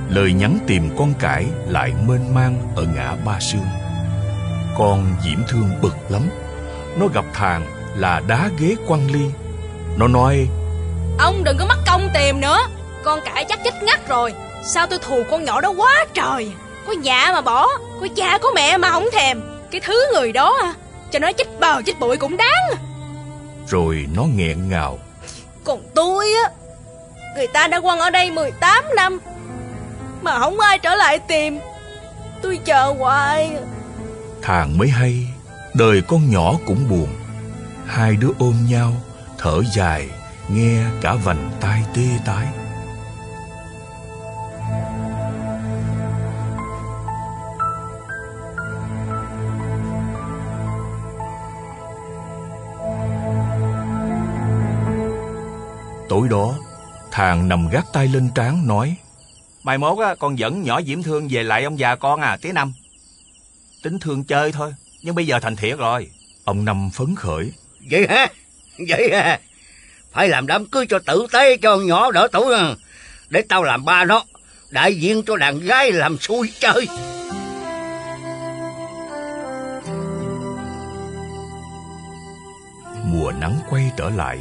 Lời 0.09 0.33
nhắn 0.33 0.59
tìm 0.66 0.90
con 0.99 1.14
cải 1.14 1.47
lại 1.66 1.92
mênh 2.06 2.35
mang 2.35 2.73
ở 2.76 2.85
ngã 2.94 3.16
ba 3.25 3.40
sương 3.40 3.66
Con 4.78 5.14
diễm 5.25 5.38
thương 5.49 5.71
bực 5.83 5.97
lắm. 6.09 6.23
Nó 6.97 7.06
gặp 7.14 7.25
thàng 7.33 7.66
là 7.97 8.23
đá 8.26 8.50
ghế 8.59 8.76
quăng 8.87 9.11
ly. 9.12 9.25
Nó 9.97 10.09
nói 10.09 10.49
Ông 11.18 11.44
đừng 11.44 11.56
có 11.59 11.66
mắc 11.66 11.78
công 11.87 12.09
tìm 12.14 12.40
nữa. 12.40 12.59
Con 13.04 13.21
cải 13.25 13.44
chắc 13.44 13.64
chết 13.64 13.83
ngắt 13.83 14.09
rồi. 14.09 14.35
Sao 14.75 14.87
tôi 14.87 14.99
thù 14.99 15.23
con 15.30 15.44
nhỏ 15.44 15.61
đó 15.61 15.71
quá 15.76 16.04
trời? 16.14 16.52
Có 16.87 16.92
nhà 16.92 17.30
mà 17.33 17.40
bỏ 17.40 17.68
Có 18.00 18.06
cha 18.16 18.38
có 18.38 18.50
mẹ 18.54 18.76
mà 18.76 18.90
không 18.90 19.09
thèm. 19.12 19.40
Cái 19.71 19.80
thứ 19.85 20.06
người 20.12 20.33
đó 20.33 20.56
à 20.62 20.75
Cho 21.11 21.18
nó 21.18 21.33
chết 21.33 21.61
bờ 21.61 21.83
chết 21.83 22.00
bụi 22.00 22.16
cũng 22.16 22.37
đáng. 22.37 22.78
Rồi 23.68 24.06
nó 24.14 24.23
nghẹn 24.23 24.68
ngào 24.68 24.99
còn 25.64 25.83
tôi 25.94 26.26
á. 26.44 26.50
Người 27.37 27.47
ta 27.47 27.68
đã 27.68 27.80
quăng 27.80 27.99
ở 27.99 28.11
đây 28.11 28.30
18 28.30 28.85
năm, 28.97 29.21
Mà 30.23 30.38
không 30.38 30.61
ai 30.61 30.78
trở 30.78 30.94
lại 30.94 31.18
tìm. 31.18 31.61
Tôi 32.42 32.59
chờ 32.64 32.94
hoài. 32.99 33.50
Thàng 34.42 34.78
mới 34.78 34.88
hay, 34.88 35.26
Đời 35.75 36.02
con 36.09 36.30
nhỏ 36.30 36.54
cũng 36.66 36.88
buồn. 36.88 37.09
Hai 37.87 38.16
đứa 38.16 38.30
ôm 38.38 38.54
nhau, 38.71 38.92
Thở 39.38 39.62
dài, 39.75 40.09
Nghe 40.49 40.85
cả 41.00 41.14
vành 41.25 41.50
tai 41.61 41.83
tê 41.94 42.02
tái. 42.25 42.47
Tối 56.08 56.28
đó 56.28 56.54
Thàng 57.11 57.49
nằm 57.49 57.68
gác 57.68 57.84
tay 57.92 58.08
lên 58.08 58.30
trán 58.34 58.66
nói 58.66 58.96
Mai 59.62 59.78
mốt 59.78 59.99
á, 59.99 60.14
con 60.18 60.38
dẫn 60.38 60.62
nhỏ 60.62 60.80
Diễm 60.82 61.02
Thương 61.02 61.28
về 61.30 61.42
lại 61.42 61.64
ông 61.64 61.78
già 61.78 61.94
con 61.94 62.20
à, 62.20 62.37
tía 62.37 62.52
Năm. 62.52 62.73
Tính 63.82 63.99
thương 63.99 64.25
chơi 64.25 64.52
thôi, 64.52 64.75
nhưng 65.02 65.14
bây 65.14 65.26
giờ 65.26 65.38
thành 65.40 65.56
thiệt 65.56 65.78
rồi. 65.78 66.11
Ông 66.44 66.64
Năm 66.64 66.90
phấn 66.90 67.14
khởi 67.14 67.52
Vậy 67.90 68.06
hả 68.08 68.26
Vậy 68.88 69.11
hả 69.12 69.40
Phải 70.12 70.28
làm 70.28 70.46
đám 70.46 70.66
cưới 70.66 70.87
cho 70.87 70.99
tử 70.99 71.26
tế 71.32 71.56
cho 71.56 71.76
con 71.76 71.87
nhỏ 71.87 72.11
đỡ 72.11 72.28
tuổi 72.32 72.54
à. 72.54 72.75
Để 73.30 73.42
tao 73.49 73.62
làm 73.62 73.84
ba 73.84 74.04
nó 74.04 74.25
Đại 74.70 74.94
diện 74.94 75.23
cho 75.26 75.37
đàn 75.37 75.61
gái 75.61 75.92
làm 75.92 76.18
xui 76.18 76.52
chơi 76.61 76.88
Mùa 83.04 83.32
nắng 83.40 83.58
quay 83.70 83.90
trở 83.96 84.11
lại 84.11 84.38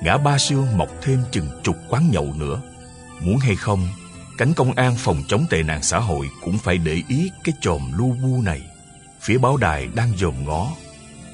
Ngã 0.00 0.18
ba 0.18 0.38
siêu 0.38 0.66
mọc 0.76 0.88
thêm 1.02 1.22
chừng 1.30 1.48
chục 1.62 1.76
quán 1.88 2.10
nhậu 2.10 2.34
nữa. 2.38 2.60
Muốn 3.20 3.38
hay 3.38 3.56
không 3.56 3.88
Cánh 4.38 4.54
công 4.54 4.72
an 4.72 4.96
phòng 4.98 5.22
chống 5.28 5.46
tệ 5.50 5.62
nạn 5.62 5.82
xã 5.82 5.98
hội 5.98 6.30
Cũng 6.42 6.58
phải 6.58 6.78
để 6.78 7.02
ý 7.08 7.30
cái 7.44 7.54
chòm 7.60 7.92
lu 7.98 8.16
bu 8.22 8.42
này. 8.42 8.60
Phía 9.20 9.38
báo 9.38 9.56
đài 9.56 9.88
đang 9.94 10.12
dòm 10.18 10.44
ngó. 10.44 10.68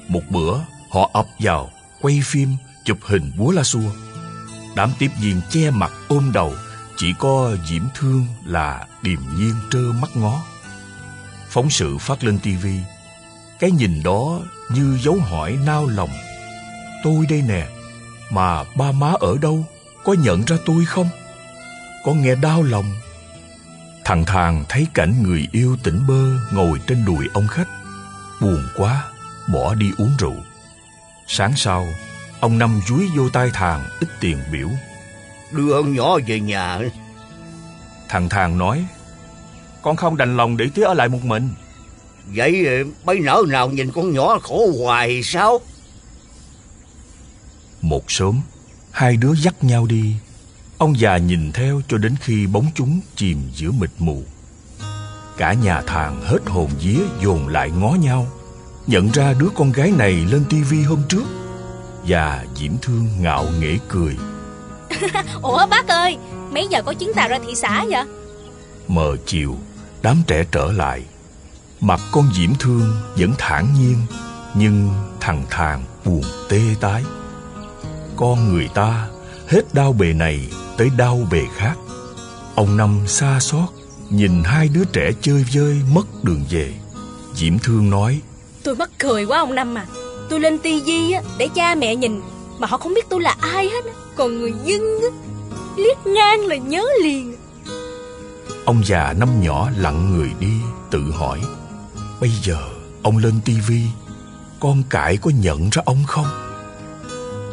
Một 0.07 0.21
bữa, 0.29 0.59
họ 0.89 1.09
ập 1.13 1.25
vào, 1.39 1.69
Quay 2.01 2.21
phim, 2.23 2.49
Chụp 2.83 2.97
hình 3.01 3.31
búa 3.37 3.51
la 3.51 3.63
xua. 3.63 3.91
Đám 4.75 4.91
tiếp 4.99 5.11
viên 5.21 5.41
che 5.49 5.71
mặt 5.71 5.91
ôm 6.07 6.31
đầu, 6.33 6.53
Chỉ 6.97 7.13
có 7.19 7.55
Diễm 7.69 7.83
Thương 7.95 8.25
là 8.45 8.87
điềm 9.01 9.19
nhiên 9.37 9.53
trơ 9.71 9.91
mắt 10.01 10.09
ngó. 10.15 10.43
Phóng 11.49 11.69
sự 11.69 11.97
phát 11.97 12.23
lên 12.23 12.39
tivi 12.39 12.79
Cái 13.59 13.71
nhìn 13.71 14.03
đó 14.03 14.39
như 14.69 14.97
dấu 15.03 15.15
hỏi 15.15 15.57
nao 15.65 15.85
lòng. 15.85 16.09
Tôi 17.03 17.25
đây 17.29 17.41
nè 17.41 17.67
mà 18.29 18.63
ba 18.63 18.91
má 18.91 19.13
ở 19.19 19.37
đâu? 19.41 19.65
Có 20.03 20.13
nhận 20.13 20.45
ra 20.45 20.57
tôi 20.65 20.85
không? 20.85 21.09
Có 22.05 22.13
nghe 22.13 22.35
đau 22.35 22.63
lòng? 22.63 22.85
Thằng 24.05 24.25
thàng 24.25 24.65
thấy 24.69 24.87
cảnh 24.93 25.23
người 25.23 25.47
yêu 25.51 25.77
tỉnh 25.83 26.07
bơ 26.07 26.39
Ngồi 26.53 26.79
trên 26.87 27.05
đùi 27.05 27.27
ông 27.33 27.47
khách. 27.47 27.67
Buồn 28.41 28.67
quá 28.77 29.03
Bỏ 29.53 29.73
đi 29.73 29.91
uống 29.97 30.11
rượu. 30.19 30.35
Sáng 31.27 31.53
sau 31.55 31.87
Ông 32.39 32.57
Năm 32.57 32.81
dúi 32.87 33.07
vô 33.15 33.29
tay 33.29 33.49
thàng 33.53 33.83
ít 33.99 34.07
tiền 34.19 34.37
biểu. 34.51 34.69
Đưa 35.51 35.81
con 35.81 35.93
nhỏ 35.93 36.17
về 36.27 36.39
nhà. 36.39 36.79
Thằng 38.09 38.29
thàng 38.29 38.57
nói 38.57 38.85
Con 39.81 39.95
không 39.95 40.17
đành 40.17 40.37
lòng 40.37 40.57
để 40.57 40.69
tía 40.73 40.83
ở 40.83 40.93
lại 40.93 41.09
một 41.09 41.23
mình. 41.23 41.49
Vậy 42.35 42.65
bây 43.05 43.19
nỡ 43.19 43.41
nào 43.47 43.69
nhìn 43.69 43.91
con 43.91 44.11
nhỏ 44.11 44.39
khổ 44.43 44.71
hoài 44.79 45.23
sao 45.23 45.59
Một 47.87 48.11
sớm. 48.11 48.41
Hai 48.91 49.17
đứa 49.17 49.35
dắt 49.35 49.63
nhau 49.63 49.85
đi. 49.85 50.15
Ông 50.77 50.99
già 50.99 51.17
nhìn 51.17 51.51
theo 51.51 51.81
cho 51.87 51.97
đến 51.97 52.15
khi 52.21 52.47
bóng 52.47 52.65
chúng 52.75 52.99
chìm 53.15 53.49
giữa 53.53 53.71
mịt 53.71 53.89
mù. 53.99 54.23
Cả 55.37 55.53
nhà 55.53 55.81
thàng 55.81 56.21
hết 56.21 56.39
hồn 56.45 56.69
vía 56.81 56.99
dồn 57.23 57.47
lại 57.47 57.71
ngó 57.71 57.89
nhau 57.89 58.27
Nhận 58.87 59.11
ra 59.11 59.33
đứa 59.39 59.47
con 59.55 59.71
gái 59.71 59.91
này 59.97 60.11
lên 60.11 60.43
tivi 60.49 60.81
hôm 60.81 61.01
trước 61.09 61.23
Và 62.07 62.45
Diễm 62.55 62.71
Thương 62.81 63.07
ngạo 63.19 63.45
nghễ 63.59 63.77
cười. 63.89 64.17
Ủa 65.41 65.67
bác 65.67 65.87
ơi 65.87 66.17
Mấy 66.51 66.67
giờ 66.71 66.81
có 66.81 66.93
chuyến 66.93 67.13
tàu 67.13 67.29
ra 67.29 67.39
thị 67.47 67.55
xã 67.55 67.85
vậy? 67.89 68.05
Mờ 68.87 69.15
chiều 69.25 69.55
Đám 70.01 70.17
trẻ 70.27 70.45
trở 70.51 70.71
lại. 70.71 71.03
Mặt 71.81 71.99
con 72.11 72.29
Diễm 72.33 72.55
Thương 72.59 72.95
vẫn 73.15 73.31
thản 73.37 73.67
nhiên 73.79 73.97
Nhưng 74.53 74.89
thằng 75.19 75.45
thàng 75.49 75.83
buồn 76.05 76.23
tê 76.49 76.61
tái 76.79 77.03
Con 78.17 78.53
người 78.53 78.69
ta 78.73 79.07
Hết 79.47 79.73
đau 79.73 79.93
bề 79.93 80.13
này 80.13 80.39
Tới 80.77 80.89
đau 80.97 81.27
bề 81.31 81.41
khác 81.55 81.75
Ông 82.55 82.77
Năm 82.77 82.99
xa 83.07 83.39
xót 83.39 83.69
Nhìn 84.09 84.43
hai 84.43 84.69
đứa 84.73 84.83
trẻ 84.93 85.11
chơi 85.21 85.45
vơi 85.53 85.81
mất 85.93 86.23
đường 86.23 86.43
về 86.49 86.73
Diễm 87.35 87.59
Thương 87.59 87.89
nói 87.89 88.21
Tôi 88.63 88.75
mắc 88.75 88.89
cười 88.99 89.25
quá 89.25 89.39
ông 89.39 89.55
Năm 89.55 89.75
à 89.77 89.85
Tôi 90.29 90.39
lên 90.39 90.59
tivi 90.59 91.11
á 91.11 91.21
để 91.37 91.47
cha 91.55 91.75
mẹ 91.75 91.95
nhìn 91.95 92.21
Mà 92.59 92.67
họ 92.67 92.77
không 92.77 92.93
biết 92.93 93.09
tôi 93.09 93.21
là 93.21 93.35
ai 93.39 93.69
hết. 93.69 93.91
Còn 94.15 94.37
người 94.37 94.53
dân 94.65 94.81
á 94.81 95.09
Liếc 95.77 96.07
ngang 96.07 96.45
là 96.45 96.55
nhớ 96.55 96.85
liền 97.03 97.35
Ông 98.65 98.81
già 98.85 99.13
năm 99.13 99.29
nhỏ 99.41 99.69
lặng 99.77 100.15
người 100.15 100.29
đi 100.39 100.53
Tự 100.91 101.11
hỏi 101.11 101.39
Bây 102.19 102.29
giờ 102.43 102.57
ông 103.03 103.17
lên 103.17 103.33
tivi 103.45 103.81
Con 104.59 104.83
cải 104.89 105.17
có 105.17 105.31
nhận 105.39 105.69
ra 105.69 105.81
ông 105.85 106.03
không? 106.07 106.46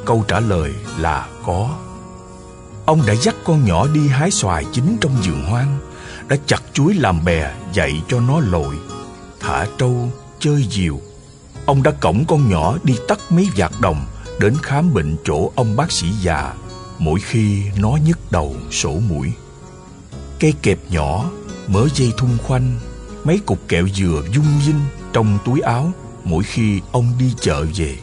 Câu 0.05 0.25
trả 0.29 0.41
lời 0.41 0.75
là 0.99 1.29
có. 1.47 1.79
Ông 2.87 3.07
đã 3.07 3.15
dắt 3.15 3.35
con 3.45 3.65
nhỏ 3.65 3.87
đi 3.87 4.09
hái 4.09 4.31
xoài 4.31 4.65
chính 4.73 4.97
trong 5.01 5.17
vườn 5.27 5.45
hoang 5.45 5.79
Đã 6.29 6.37
chặt 6.47 6.63
chuối 6.73 6.95
làm 6.95 7.25
bè 7.25 7.55
dạy 7.73 8.03
cho 8.09 8.21
nó 8.21 8.41
lội 8.41 8.75
Thả 9.41 9.67
trâu, 9.79 10.11
chơi 10.39 10.67
diều. 10.71 11.01
Ông 11.67 11.83
đã 11.83 11.91
cổng 11.91 12.25
con 12.29 12.51
nhỏ 12.51 12.77
đi 12.83 12.95
tắt 13.09 13.19
mấy 13.31 13.49
vạt 13.57 13.73
đồng 13.81 14.07
Đến 14.41 14.55
khám 14.63 14.95
bệnh 14.95 15.17
chỗ 15.25 15.51
ông 15.55 15.77
bác 15.77 15.93
sĩ 15.93 16.07
già 16.23 16.55
Mỗi 16.99 17.21
khi 17.21 17.63
nó 17.79 17.99
nhức 18.07 18.33
đầu, 18.33 18.57
sổ 18.71 18.93
mũi. 19.09 19.33
Cây 20.41 20.55
kẹp 20.63 20.79
nhỏ, 20.91 21.31
mớ 21.67 21.89
dây 21.95 22.13
thun 22.17 22.31
khoanh 22.43 22.81
Mấy 23.25 23.39
cục 23.47 23.69
kẹo 23.69 23.89
dừa 23.95 24.23
dung 24.35 24.61
dinh 24.67 24.81
trong 25.13 25.39
túi 25.45 25.61
áo 25.61 25.93
Mỗi 26.25 26.45
khi 26.45 26.81
ông 26.93 27.13
đi 27.19 27.35
chợ 27.41 27.67
về. 27.77 27.97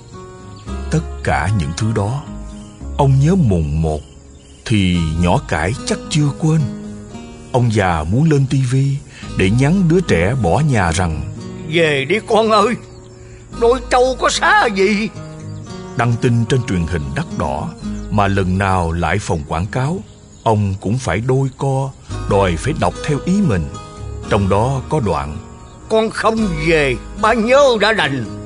Tất 0.91 1.03
cả 1.23 1.49
những 1.59 1.71
thứ 1.77 1.87
đó 1.95 2.23
Ông 2.97 3.19
nhớ 3.19 3.35
mùng 3.35 3.81
một 3.81 4.01
Thì 4.65 4.97
nhỏ 5.19 5.41
cải 5.47 5.73
chắc 5.85 5.99
chưa 6.09 6.29
quên. 6.39 6.61
Ông 7.51 7.73
già 7.73 8.03
muốn 8.03 8.29
lên 8.31 8.45
tivi 8.49 8.97
Để 9.37 9.49
nhắn 9.49 9.83
đứa 9.87 9.99
trẻ 10.01 10.35
bỏ 10.43 10.59
nhà 10.59 10.91
rằng 10.91 11.21
Về 11.69 12.05
đi 12.05 12.15
con 12.27 12.51
ơi 12.51 12.75
Đôi 13.61 13.79
trâu 13.89 14.15
có 14.19 14.29
xá 14.29 14.65
gì? 14.65 15.09
Đăng 15.97 16.13
tin 16.21 16.45
trên 16.45 16.59
truyền 16.67 16.87
hình 16.87 17.03
đắt 17.15 17.25
đỏ 17.37 17.69
Mà 18.11 18.27
lần 18.27 18.57
nào 18.57 18.91
lại 18.91 19.19
phòng 19.19 19.41
quảng 19.47 19.65
cáo 19.65 19.99
Ông 20.43 20.73
cũng 20.81 20.97
phải 20.97 21.21
đôi 21.27 21.49
co 21.57 21.91
Đòi 22.29 22.55
phải 22.55 22.73
đọc 22.79 22.93
theo 23.05 23.17
ý 23.25 23.41
mình. 23.41 23.65
Trong 24.29 24.49
đó 24.49 24.81
có 24.89 24.99
đoạn 24.99 25.37
Con 25.89 26.09
không 26.09 26.47
về 26.67 26.95
Ba 27.21 27.33
nhớ 27.33 27.77
đã 27.81 27.93
đành 27.93 28.40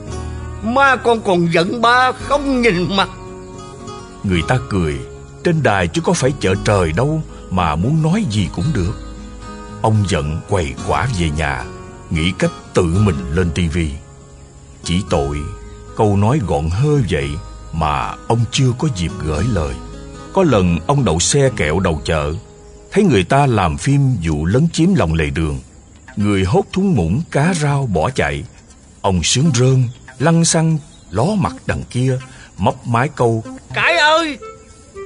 Ma 0.65 0.95
con 0.95 1.21
còn 1.21 1.53
giận 1.53 1.81
ba 1.81 2.11
không 2.11 2.61
nhìn 2.61 2.95
mặt. 2.97 3.09
Người 4.23 4.41
ta 4.47 4.57
cười, 4.69 4.99
Trên 5.43 5.63
đài 5.63 5.87
chứ 5.87 6.01
có 6.01 6.13
phải 6.13 6.33
chợ 6.39 6.55
trời 6.65 6.91
đâu, 6.91 7.21
Mà 7.49 7.75
muốn 7.75 8.03
nói 8.03 8.25
gì 8.31 8.49
cũng 8.55 8.65
được. 8.73 8.93
Ông 9.81 10.03
giận 10.09 10.39
quầy 10.49 10.73
quả 10.87 11.07
về 11.19 11.29
nhà, 11.37 11.63
Nghĩ 12.09 12.31
cách 12.39 12.51
tự 12.73 12.83
mình 12.83 13.15
lên 13.33 13.51
tivi. 13.55 13.89
Chỉ 14.83 15.01
tội, 15.09 15.37
Câu 15.97 16.17
nói 16.17 16.39
gọn 16.47 16.69
hơi 16.69 17.01
vậy 17.09 17.29
Mà 17.73 18.15
ông 18.27 18.39
chưa 18.51 18.71
có 18.79 18.87
dịp 18.95 19.11
gửi 19.23 19.45
lời. 19.53 19.73
Có 20.33 20.43
lần 20.43 20.77
ông 20.87 21.05
đậu 21.05 21.19
xe 21.19 21.49
kẹo 21.57 21.79
đầu 21.79 22.01
chợ, 22.05 22.33
Thấy 22.91 23.03
người 23.03 23.23
ta 23.23 23.45
làm 23.45 23.77
phim 23.77 24.01
vụ 24.23 24.45
lấn 24.45 24.67
chiếm 24.73 24.95
lòng 24.95 25.13
lề 25.13 25.29
đường. 25.29 25.59
Người 26.15 26.43
hốt 26.43 26.63
thúng 26.73 26.95
muỗng 26.95 27.21
cá 27.31 27.53
rau 27.53 27.85
bỏ 27.93 28.09
chạy. 28.09 28.43
Ông 29.01 29.23
sướng 29.23 29.51
rơn 29.55 29.83
Lăn 30.19 30.45
xăng 30.45 30.77
Ló 31.11 31.25
mặt 31.37 31.55
đằng 31.65 31.83
kia 31.89 32.19
Móc 32.57 32.87
mái 32.87 33.09
câu 33.15 33.43
Cải 33.73 33.97
ơi! 33.97 34.37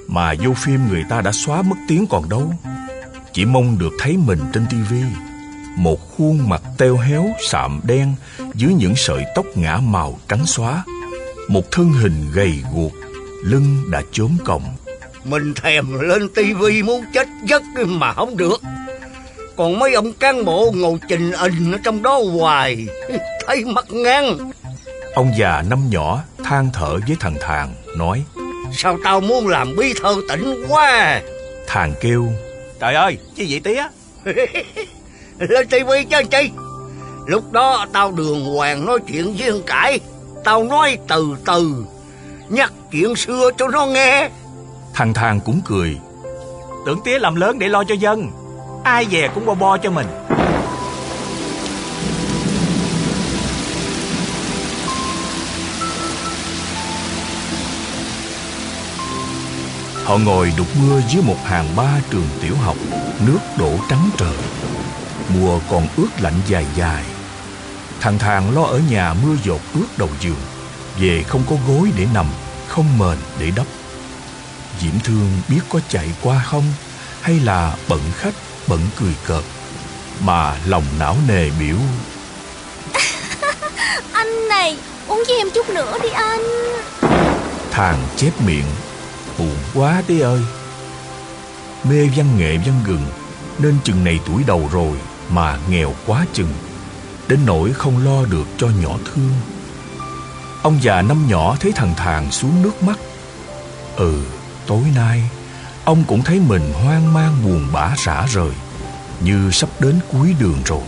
Mà 0.08 0.34
vô 0.44 0.54
phim 0.54 0.88
người 0.90 1.04
ta 1.10 1.22
đã 1.22 1.32
xóa 1.32 1.62
mất 1.62 1.76
tiếng 1.88 2.08
còn 2.08 2.30
đâu. 2.30 2.54
Chỉ 3.34 3.46
mong 3.46 3.80
được 3.80 3.92
thấy 4.00 4.18
mình 4.18 4.40
trên 4.54 4.66
tivi 4.70 5.04
Một 5.76 6.00
khuôn 6.18 6.50
mặt 6.50 6.62
teo 6.78 6.98
héo 6.98 7.26
sạm 7.50 7.82
đen 7.84 8.16
Dưới 8.54 8.74
những 8.74 8.96
sợi 8.96 9.26
tóc 9.36 9.46
ngã 9.56 9.78
màu 9.78 10.20
trắng 10.28 10.46
xóa. 10.46 10.84
Một 11.48 11.72
thân 11.72 11.92
hình 11.92 12.32
gầy 12.34 12.54
guộc 12.74 12.92
Lưng 13.44 13.92
đã 13.92 14.02
chốm 14.12 14.38
còng. 14.46 14.64
Mình 15.24 15.54
thèm 15.54 16.00
lên 16.00 16.30
tivi 16.36 16.84
muốn 16.84 17.06
chết 17.14 17.28
giấc 17.46 17.64
mà 17.88 18.14
không 18.14 18.38
được. 18.38 18.62
Còn 19.56 19.80
mấy 19.80 19.94
ông 19.94 20.14
cán 20.14 20.46
bộ 20.46 20.72
ngồi 20.76 20.98
trình 21.10 21.32
hình 21.32 21.72
ở 21.72 21.78
trong 21.84 22.04
đó 22.04 22.22
hoài 22.34 22.88
Thấy 23.48 23.66
mắt 23.66 23.86
ngang 23.92 24.52
Ông 25.14 25.32
già 25.38 25.64
năm 25.70 25.90
nhỏ 25.90 26.22
than 26.44 26.70
thở 26.74 26.98
với 27.08 27.18
thằng 27.20 27.36
Thàng 27.42 27.74
Nói 27.98 28.24
Sao 28.74 28.98
tao 29.04 29.20
muốn 29.20 29.48
làm 29.48 29.76
bí 29.78 29.94
thư 29.94 30.22
tỉnh 30.30 30.66
quá? 30.70 31.22
Thàng 31.68 31.94
kêu 32.02 32.28
Trời 32.80 32.94
ơi, 32.94 33.18
chứ 33.36 33.46
vậy 33.50 33.60
tía? 33.60 33.84
Lên 35.40 35.68
tivi 35.68 36.04
chứ 36.10 36.18
chi. 36.32 36.52
Lúc 37.26 37.52
đó 37.52 37.86
tao 37.94 38.12
đường 38.12 38.46
hoàng 38.46 38.86
nói 38.86 39.00
chuyện 39.08 39.36
với 39.38 39.52
thằng 39.52 39.62
Cải. 39.66 40.00
Tao 40.44 40.64
nói 40.64 40.98
từ 41.08 41.36
từ 41.46 41.86
Nhắc 42.50 42.74
chuyện 42.92 43.16
xưa 43.16 43.50
cho 43.58 43.68
nó 43.68 43.86
nghe. 43.86 44.30
Thằng 44.94 45.14
Thàng 45.14 45.40
cũng 45.46 45.62
cười 45.66 45.98
Tưởng 46.86 47.00
tía 47.06 47.20
làm 47.20 47.36
lớn 47.36 47.60
để 47.60 47.68
lo 47.68 47.84
cho 47.84 47.96
dân. 47.96 48.32
Ai 48.84 49.06
về 49.12 49.30
cũng 49.36 49.46
bo 49.46 49.54
bo 49.54 49.78
cho 49.78 49.92
mình 49.92 50.08
Họ 60.10 60.18
ngồi 60.18 60.54
đục 60.58 60.68
mưa 60.82 61.02
dưới 61.10 61.24
một 61.24 61.38
hàng 61.46 61.76
ba 61.76 62.00
trường 62.12 62.28
tiểu 62.42 62.56
học 62.56 62.78
Nước 63.28 63.40
đổ 63.58 63.72
trắng 63.90 64.10
trời. 64.18 64.38
Mùa 65.30 65.60
còn 65.70 65.88
ướt 65.98 66.08
lạnh 66.20 66.42
dài 66.48 66.66
dài. 66.76 67.04
Thằng 68.00 68.20
Thàng 68.20 68.56
lo 68.56 68.62
ở 68.64 68.82
nhà 68.90 69.14
mưa 69.14 69.36
dột 69.44 69.62
ướt 69.74 69.86
đầu 69.98 70.10
giường 70.20 70.42
Về 71.00 71.24
không 71.28 71.44
có 71.50 71.56
gối 71.68 71.92
để 71.98 72.08
nằm 72.14 72.26
Không 72.68 72.98
mền 72.98 73.18
để 73.40 73.52
đắp. 73.56 73.66
Diễm 74.80 75.00
Thương 75.04 75.32
biết 75.50 75.62
có 75.70 75.80
chạy 75.90 76.10
qua 76.22 76.44
không 76.46 76.66
Hay 77.22 77.40
là 77.40 77.76
bận 77.90 78.02
khách 78.18 78.34
bận 78.68 78.80
cười 79.00 79.14
cợt 79.28 79.44
Mà 80.24 80.58
lòng 80.66 80.84
não 81.00 81.16
nề 81.28 81.50
biểu. 81.60 81.78
Anh 84.14 84.48
này 84.50 84.78
Uống 85.08 85.24
với 85.28 85.38
em 85.38 85.48
chút 85.54 85.70
nữa 85.70 85.98
đi 86.04 86.10
anh. 86.10 86.42
Thàng 87.72 88.08
chép 88.18 88.42
miệng 88.42 88.66
quá 89.74 90.04
tí 90.08 90.20
ơi. 90.20 90.42
Mê 91.84 92.10
văn 92.16 92.38
nghệ 92.38 92.58
văn 92.58 92.82
gừng, 92.86 93.06
Nên 93.60 93.76
chừng 93.84 94.04
này 94.04 94.20
tuổi 94.26 94.44
đầu 94.48 94.70
rồi 94.72 94.98
Mà 95.30 95.58
nghèo 95.70 95.94
quá 96.06 96.26
chừng, 96.34 96.54
Đến 97.28 97.40
nỗi 97.46 97.74
không 97.74 98.06
lo 98.06 98.26
được 98.26 98.48
cho 98.58 98.68
nhỏ 98.82 98.98
thương. 99.06 99.32
Ông 100.62 100.80
già 100.82 101.02
năm 101.02 101.28
nhỏ 101.28 101.56
thấy 101.60 101.72
thằng 101.72 101.94
Thàng 101.98 102.32
xuống 102.32 102.62
nước 102.62 102.84
mắt. 102.84 103.00
Ừ 103.96 104.24
tối 104.70 104.84
nay, 104.96 105.30
Ông 105.86 106.04
cũng 106.08 106.24
thấy 106.24 106.40
mình 106.40 106.74
hoang 106.74 107.14
mang 107.14 107.44
buồn 107.44 107.68
bã 107.74 107.96
rã 108.06 108.26
rời, 108.30 108.52
Như 109.20 109.52
sắp 109.52 109.70
đến 109.80 110.00
cuối 110.12 110.36
đường 110.40 110.62
rồi, 110.66 110.84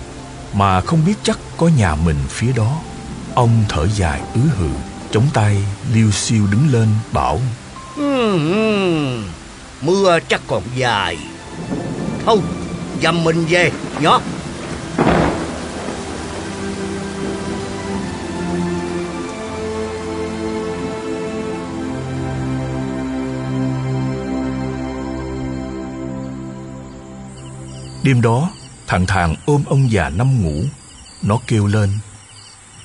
Mà 0.53 0.81
không 0.81 1.05
biết 1.05 1.13
chắc 1.23 1.39
có 1.57 1.67
nhà 1.67 1.95
mình 1.95 2.17
phía 2.29 2.51
đó. 2.51 2.79
Ông 3.33 3.63
thở 3.69 3.87
dài 3.87 4.21
ứ 4.33 4.41
hự, 4.57 4.69
Chống 5.11 5.25
tay 5.33 5.63
liêu 5.93 6.11
siêu 6.11 6.47
đứng 6.51 6.71
lên 6.71 6.87
bảo 7.11 7.39
Mưa 9.81 10.19
chắc 10.29 10.41
còn 10.47 10.63
dài. 10.75 11.17
Thôi 12.25 12.39
dầm 13.01 13.23
mình 13.23 13.45
về 13.49 13.71
nhỏ 14.01 14.21
Đêm 28.03 28.21
đó 28.21 28.49
thằng 28.87 29.05
Thàng 29.05 29.35
ôm 29.45 29.63
ông 29.69 29.91
già 29.91 30.09
năm 30.09 30.41
ngủ. 30.43 30.63
Nó 31.21 31.39
kêu 31.47 31.67
lên 31.67 31.89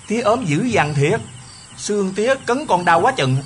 Tía 0.09 0.21
ốm 0.21 0.45
dữ 0.45 0.65
dằn 0.65 0.95
thiệt. 0.95 1.21
Xương 1.77 2.13
tía 2.15 2.35
cấn 2.47 2.67
còn 2.67 2.85
đau 2.85 3.01
quá 3.01 3.13
chừng 3.17 3.37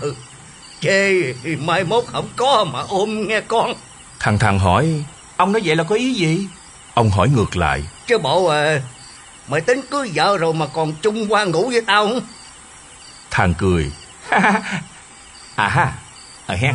ừ, 0.00 0.14
Chê 0.80 1.12
mai 1.58 1.84
mốt 1.84 2.04
không 2.06 2.28
có 2.36 2.64
mà 2.72 2.80
ôm 2.80 3.28
nghe 3.28 3.40
con. 3.40 3.74
Thằng 4.20 4.38
Thàng 4.38 4.58
hỏi 4.58 5.04
Ông 5.36 5.52
nói 5.52 5.62
vậy 5.64 5.76
là 5.76 5.84
có 5.84 5.94
ý 5.94 6.14
gì? 6.14 6.46
Ông 6.94 7.10
hỏi 7.10 7.28
ngược 7.28 7.56
lại 7.56 7.82
Chứ 8.06 8.18
bộ 8.18 8.46
à, 8.46 8.80
Mày 9.48 9.60
tính 9.60 9.80
cưới 9.90 10.10
vợ 10.14 10.38
rồi 10.38 10.54
mà 10.54 10.66
còn 10.66 10.92
chung 11.02 11.32
qua 11.32 11.44
ngủ 11.44 11.68
với 11.68 11.80
tao 11.80 12.06
không? 12.06 12.20
Thàng 13.30 13.54
cười 13.54 13.90
À 15.56 15.68
ha 15.68 15.92
Ờ 16.46 16.56
hen. 16.56 16.74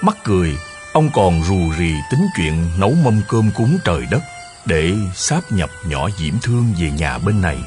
Mắc 0.00 0.16
cười 0.24 0.56
Ông 0.92 1.10
còn 1.14 1.42
rù 1.42 1.72
rì 1.78 1.92
tính 2.10 2.26
chuyện 2.36 2.68
nấu 2.78 2.90
mâm 2.90 3.20
cơm 3.28 3.50
cúng 3.54 3.78
trời 3.84 4.06
đất 4.10 4.22
Để 4.64 4.92
sáp 5.14 5.52
nhập 5.52 5.70
nhỏ 5.86 6.08
Diễm 6.18 6.34
Thương 6.42 6.74
về 6.80 6.90
nhà 6.90 7.18
bên 7.18 7.40
này. 7.40 7.58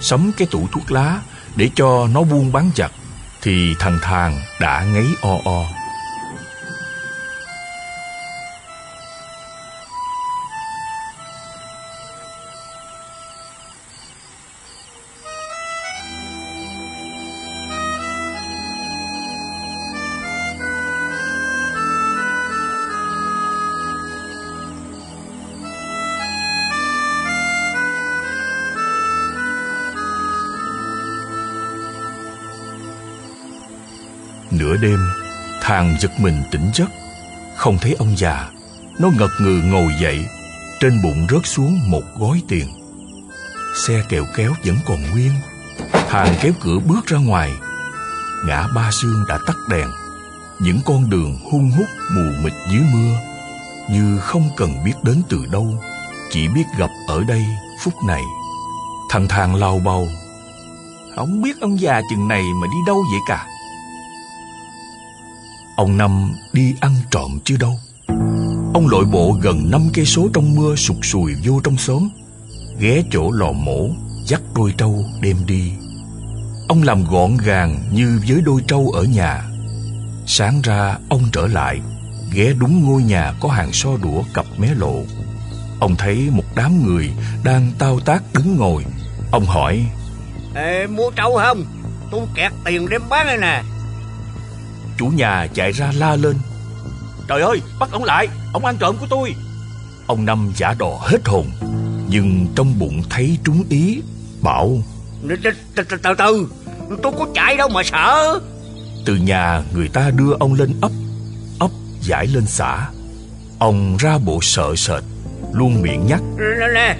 Sắm 0.00 0.32
cái 0.36 0.48
tủ 0.50 0.68
thuốc 0.72 0.92
lá 0.92 1.18
để 1.56 1.70
cho 1.74 2.08
nó 2.14 2.22
buông 2.22 2.52
bán 2.52 2.70
chặt 2.74 2.92
Thì 3.42 3.74
thằng 3.78 3.98
Thàng 4.02 4.38
đã 4.60 4.84
ngấy 4.84 5.06
o 5.22 5.38
o. 5.44 5.83
đêm, 34.84 34.98
thằng 35.60 35.96
giật 36.00 36.10
mình 36.20 36.42
tỉnh 36.50 36.70
giấc, 36.74 36.90
không 37.56 37.78
thấy 37.80 37.96
ông 37.98 38.16
già. 38.16 38.50
Nó 38.98 39.08
ngật 39.18 39.30
ngừ 39.40 39.62
ngồi 39.64 39.92
dậy, 40.00 40.26
trên 40.80 41.02
bụng 41.02 41.26
rớt 41.30 41.40
xuống 41.44 41.90
một 41.90 42.02
gói 42.18 42.42
tiền. 42.48 42.66
Xe 43.86 44.02
kẹo 44.08 44.24
kéo 44.36 44.52
vẫn 44.64 44.76
còn 44.86 44.98
nguyên. 45.10 45.30
Thằng 46.08 46.34
kéo 46.40 46.52
cửa 46.60 46.78
bước 46.88 47.06
ra 47.06 47.18
ngoài. 47.18 47.52
Ngã 48.46 48.66
ba 48.74 48.90
sương 48.90 49.24
đã 49.28 49.38
tắt 49.46 49.56
đèn. 49.70 49.88
Những 50.60 50.80
con 50.86 51.10
đường 51.10 51.38
hung 51.52 51.70
hút 51.70 51.86
mù 52.14 52.22
mịt 52.42 52.52
dưới 52.70 52.82
mưa, 52.92 53.16
như 53.90 54.18
không 54.18 54.50
cần 54.56 54.84
biết 54.84 54.94
đến 55.02 55.22
từ 55.28 55.46
đâu, 55.52 55.82
chỉ 56.30 56.48
biết 56.48 56.64
gặp 56.78 56.90
ở 57.08 57.24
đây 57.28 57.42
phút 57.80 57.94
này. 58.08 58.22
Thằng 59.10 59.28
thằng 59.28 59.54
lao 59.54 59.80
bầu 59.84 60.08
Không 61.16 61.42
biết 61.42 61.60
ông 61.60 61.80
già 61.80 62.00
chừng 62.10 62.28
này 62.28 62.42
mà 62.42 62.66
đi 62.66 62.78
đâu 62.86 63.02
vậy 63.12 63.20
cả 63.28 63.46
Ông 65.76 65.96
Năm 65.96 66.32
đi 66.52 66.74
ăn 66.80 66.94
trộm 67.10 67.38
chứ 67.44 67.56
đâu? 67.60 67.80
Ông 68.74 68.88
lội 68.88 69.04
bộ 69.04 69.38
gần 69.42 69.70
năm 69.70 69.82
cây 69.94 70.04
số 70.04 70.28
trong 70.34 70.54
mưa 70.54 70.76
sụt 70.76 70.96
sùi 71.02 71.34
vô 71.44 71.60
trong 71.64 71.76
xóm 71.76 72.08
Ghé 72.78 73.02
chỗ 73.10 73.30
lò 73.30 73.52
mổ 73.52 73.88
Dắt 74.26 74.40
đôi 74.54 74.74
trâu 74.78 75.04
đem 75.20 75.36
đi. 75.46 75.72
Ông 76.68 76.82
làm 76.82 77.04
gọn 77.04 77.36
gàng 77.36 77.84
như 77.92 78.20
với 78.28 78.40
đôi 78.40 78.62
trâu 78.66 78.90
ở 78.90 79.02
nhà. 79.02 79.42
Sáng 80.26 80.60
ra 80.62 80.98
ông 81.08 81.22
trở 81.32 81.46
lại 81.46 81.80
Ghé 82.32 82.52
đúng 82.58 82.84
ngôi 82.84 83.02
nhà 83.02 83.34
có 83.40 83.48
hàng 83.48 83.72
so 83.72 83.90
đũa 84.02 84.22
cặp 84.34 84.46
mé 84.58 84.68
lộ. 84.74 85.02
Ông 85.80 85.96
thấy 85.96 86.28
một 86.30 86.44
đám 86.54 86.86
người 86.86 87.10
đang 87.44 87.72
tao 87.78 88.00
tác 88.00 88.22
đứng 88.34 88.56
ngồi. 88.56 88.84
Ông 89.30 89.44
hỏi 89.46 89.86
Ê, 90.54 90.86
mua 90.86 91.10
trâu 91.10 91.36
không? 91.36 91.64
Tôi 92.10 92.20
kẹt 92.34 92.52
tiền 92.64 92.88
đem 92.88 93.02
bán 93.08 93.26
đây 93.26 93.38
nè. 93.38 93.62
Chủ 94.98 95.06
nhà 95.06 95.46
chạy 95.54 95.72
ra 95.72 95.92
la 95.96 96.16
lên. 96.16 96.36
Trời 97.28 97.42
ơi 97.42 97.60
bắt 97.78 97.88
ông 97.92 98.04
lại 98.04 98.28
Ông 98.52 98.64
ăn 98.64 98.76
trộm 98.76 98.96
của 99.00 99.06
tôi. 99.10 99.34
Ông 100.06 100.24
Năm 100.24 100.52
giả 100.56 100.74
đò 100.78 100.98
hết 101.00 101.18
hồn 101.24 101.46
Nhưng 102.08 102.46
trong 102.56 102.78
bụng 102.78 103.02
thấy 103.10 103.38
trúng 103.44 103.64
ý 103.70 104.02
Bảo 104.40 104.78
Từ 105.76 105.84
từ, 106.18 106.48
Tôi 107.02 107.12
có 107.18 107.26
chạy 107.34 107.56
đâu 107.56 107.68
mà 107.68 107.82
sợ. 107.82 108.40
Từ 109.04 109.16
nhà 109.16 109.62
người 109.74 109.88
ta 109.88 110.10
đưa 110.10 110.32
ông 110.40 110.54
lên 110.54 110.80
ấp 110.80 110.92
Ấp 111.58 111.70
giải 112.00 112.26
lên 112.26 112.46
xã. 112.46 112.88
Ông 113.58 113.96
ra 113.96 114.18
bộ 114.18 114.38
sợ 114.42 114.74
sệt 114.76 115.02
Luôn 115.52 115.82
miệng 115.82 116.06
nhắc 116.06 116.20
Nè 116.38 116.66
nè 116.74 116.96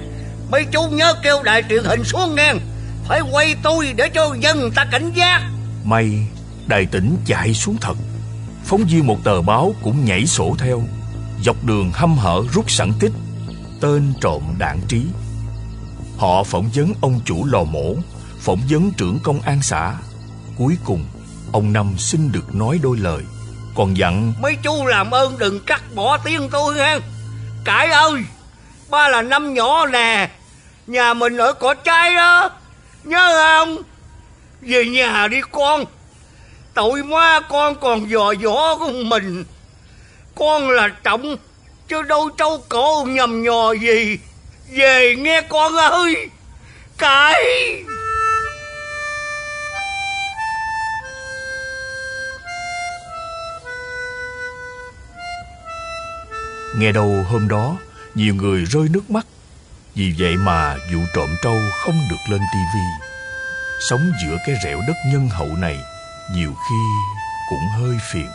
Mấy 0.50 0.64
chú 0.64 0.83
nhớ 0.83 1.14
kêu 1.22 1.42
đài 1.42 1.62
truyền 1.68 1.85
hình 1.85 2.04
xuống 2.04 2.35
nghe 2.35 2.54
Phải 3.09 3.20
quay 3.33 3.57
tôi 3.62 3.92
để 3.96 4.09
cho 4.09 4.37
dân 4.40 4.70
ta 4.74 4.87
cảnh 4.92 5.11
giác. 5.14 5.50
May 5.85 6.28
đài 6.66 6.87
tỉnh 6.87 7.16
chạy 7.27 7.55
xuống 7.55 7.77
thật. 7.81 7.94
Phóng 8.64 8.85
viên 8.85 9.07
một 9.07 9.24
tờ 9.24 9.42
báo 9.42 9.74
cũng 9.83 10.05
nhảy 10.05 10.27
sổ 10.27 10.57
theo. 10.59 10.83
Dọc 11.42 11.64
đường 11.64 11.90
hăm 11.94 12.18
hở 12.18 12.42
rút 12.53 12.70
sẵn 12.70 12.92
tích. 13.00 13.12
Tên 13.81 14.12
trộm 14.20 14.42
đảng 14.59 14.81
trí. 14.88 15.03
Họ 16.18 16.44
phỏng 16.44 16.70
vấn 16.74 16.92
ông 17.00 17.20
chủ 17.24 17.46
lò 17.46 17.64
mổ, 17.64 17.94
Phỏng 18.40 18.61
vấn 18.70 18.90
trưởng 18.90 19.18
công 19.22 19.40
an 19.40 19.62
xã. 19.62 19.94
Cuối 20.59 20.77
cùng, 20.85 21.05
Ông 21.53 21.72
Năm 21.72 21.94
xin 21.98 22.33
được 22.33 22.55
nói 22.55 22.79
đôi 22.83 22.96
lời. 22.96 23.22
Còn 23.74 23.96
dặn, 23.96 24.33
Mấy 24.40 24.57
chú 24.62 24.87
làm 24.87 25.11
ơn 25.11 25.38
đừng 25.38 25.61
cắt 25.61 25.83
bỏ 25.94 26.18
tiếng 26.18 26.48
tôi 26.50 26.74
nghe 26.74 26.98
Cải 27.64 27.88
ơi, 27.88 28.12
Ba 28.90 29.09
là 29.09 29.22
năm 29.22 29.55
nhỏ 29.55 29.87
nè, 29.87 30.31
Nhà 30.87 31.14
mình 31.14 31.37
ở 31.37 31.53
cỏ 31.53 31.74
trái 31.74 32.14
đó. 32.14 32.50
Nhớ 33.05 33.42
không? 33.46 33.83
Về 34.61 34.85
nhà 34.85 35.29
đi 35.29 35.40
con. 35.50 35.85
Tội 36.74 37.00
quá 37.10 37.40
con 37.48 37.74
còn 37.80 38.10
dò 38.10 38.34
dỏ 38.42 38.76
của 38.78 38.92
mình. 39.04 39.44
Con 40.34 40.70
là 40.70 40.88
trọng, 40.88 41.37
Chứ 41.88 42.02
đâu 42.02 42.28
trâu 42.38 42.64
cổ 42.68 43.06
nhầm 43.08 43.42
nhò 43.42 43.72
gì. 43.72 44.18
Về 44.70 45.14
nghe 45.18 45.40
con 45.40 45.76
ơi. 45.76 46.30
Cái. 46.98 47.42
Nghe 56.76 56.92
đầu 56.92 57.24
hôm 57.28 57.48
đó, 57.48 57.76
Nhiều 58.14 58.34
người 58.34 58.64
rơi 58.64 58.88
nước 58.90 59.10
mắt. 59.10 59.26
Vì 59.94 60.14
vậy 60.18 60.37
mà 60.37 60.76
vụ 60.92 61.00
trộm 61.14 61.28
trâu 61.42 61.56
không 61.84 62.00
được 62.10 62.30
lên 62.30 62.40
tivi 62.52 62.84
Sống 63.88 64.12
giữa 64.22 64.37
cái 64.46 64.56
rẻo 64.64 64.80
đất 64.87 64.94
nhân 65.06 65.28
hậu 65.28 65.48
này 65.48 65.78
nhiều 66.32 66.54
khi 66.68 66.76
cũng 67.50 67.68
hơi 67.78 67.98
phiền. 68.12 68.28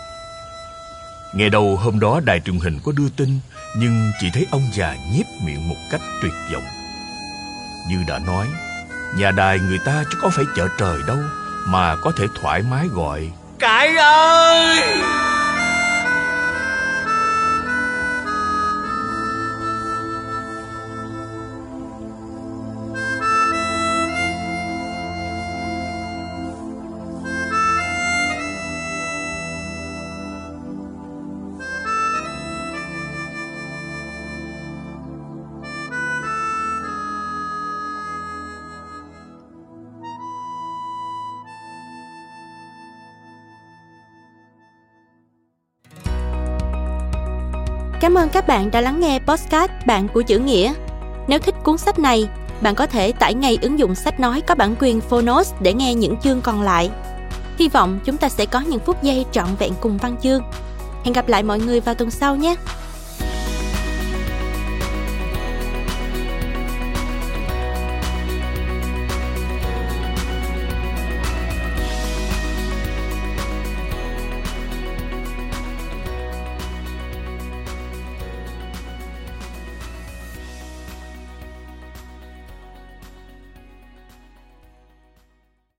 Nghe 1.34 1.50
đầu 1.50 1.76
hôm 1.76 2.00
đó 2.00 2.22
đài 2.26 2.40
truyền 2.40 2.60
hình 2.60 2.80
có 2.86 2.92
đưa 2.92 3.10
tin, 3.18 3.40
Nhưng 3.78 4.12
chỉ 4.22 4.30
thấy 4.34 4.48
ông 4.52 4.70
già 4.74 4.96
nhếch 5.14 5.26
miệng 5.46 5.70
một 5.70 5.76
cách 5.92 6.02
tuyệt 6.22 6.34
vọng. 6.54 6.64
Như 7.90 8.04
đã 8.08 8.20
nói, 8.20 8.48
Nhà 9.16 9.32
đài 9.32 9.60
người 9.60 9.80
ta 9.86 10.04
chứ 10.12 10.18
có 10.22 10.30
phải 10.30 10.46
chợ 10.56 10.68
trời 10.78 10.98
đâu, 11.08 11.18
Mà 11.68 11.96
có 11.96 12.12
thể 12.18 12.26
thoải 12.42 12.62
mái 12.62 12.88
gọi 12.88 13.32
Cải 13.60 13.96
ơi! 13.96 15.29
Cảm 48.00 48.18
ơn 48.18 48.30
các 48.30 48.48
bạn 48.48 48.72
đã 48.72 48.82
lắng 48.82 49.00
nghe 49.00 49.20
podcast 49.20 49.72
Bạn 49.86 50.08
của 50.08 50.22
chữ 50.22 50.40
nghĩa. 50.40 50.74
Nếu 51.28 51.40
thích 51.40 51.56
cuốn 51.64 51.78
sách 51.78 52.00
này, 52.00 52.30
bạn 52.62 52.76
có 52.76 52.88
thể 52.88 53.12
tải 53.12 53.34
ngay 53.34 53.58
ứng 53.62 53.80
dụng 53.80 53.96
sách 53.96 54.20
nói 54.20 54.42
có 54.42 54.56
bản 54.56 54.76
quyền 54.80 55.02
Phonos 55.02 55.54
để 55.60 55.74
nghe 55.74 55.94
những 55.94 56.18
chương 56.18 56.42
còn 56.42 56.62
lại. 56.62 56.90
Hy 57.58 57.70
vọng 57.70 58.00
chúng 58.06 58.18
ta 58.18 58.30
sẽ 58.30 58.46
có 58.46 58.60
những 58.60 58.80
phút 58.80 59.04
giây 59.04 59.26
trọn 59.32 59.48
vẹn 59.60 59.74
cùng 59.82 59.98
văn 59.98 60.16
chương. 60.24 60.42
Hẹn 61.04 61.14
gặp 61.14 61.28
lại 61.30 61.44
mọi 61.44 61.60
người 61.60 61.80
vào 61.80 61.96
tuần 61.96 62.12
sau 62.12 62.36
nhé! 62.36 62.56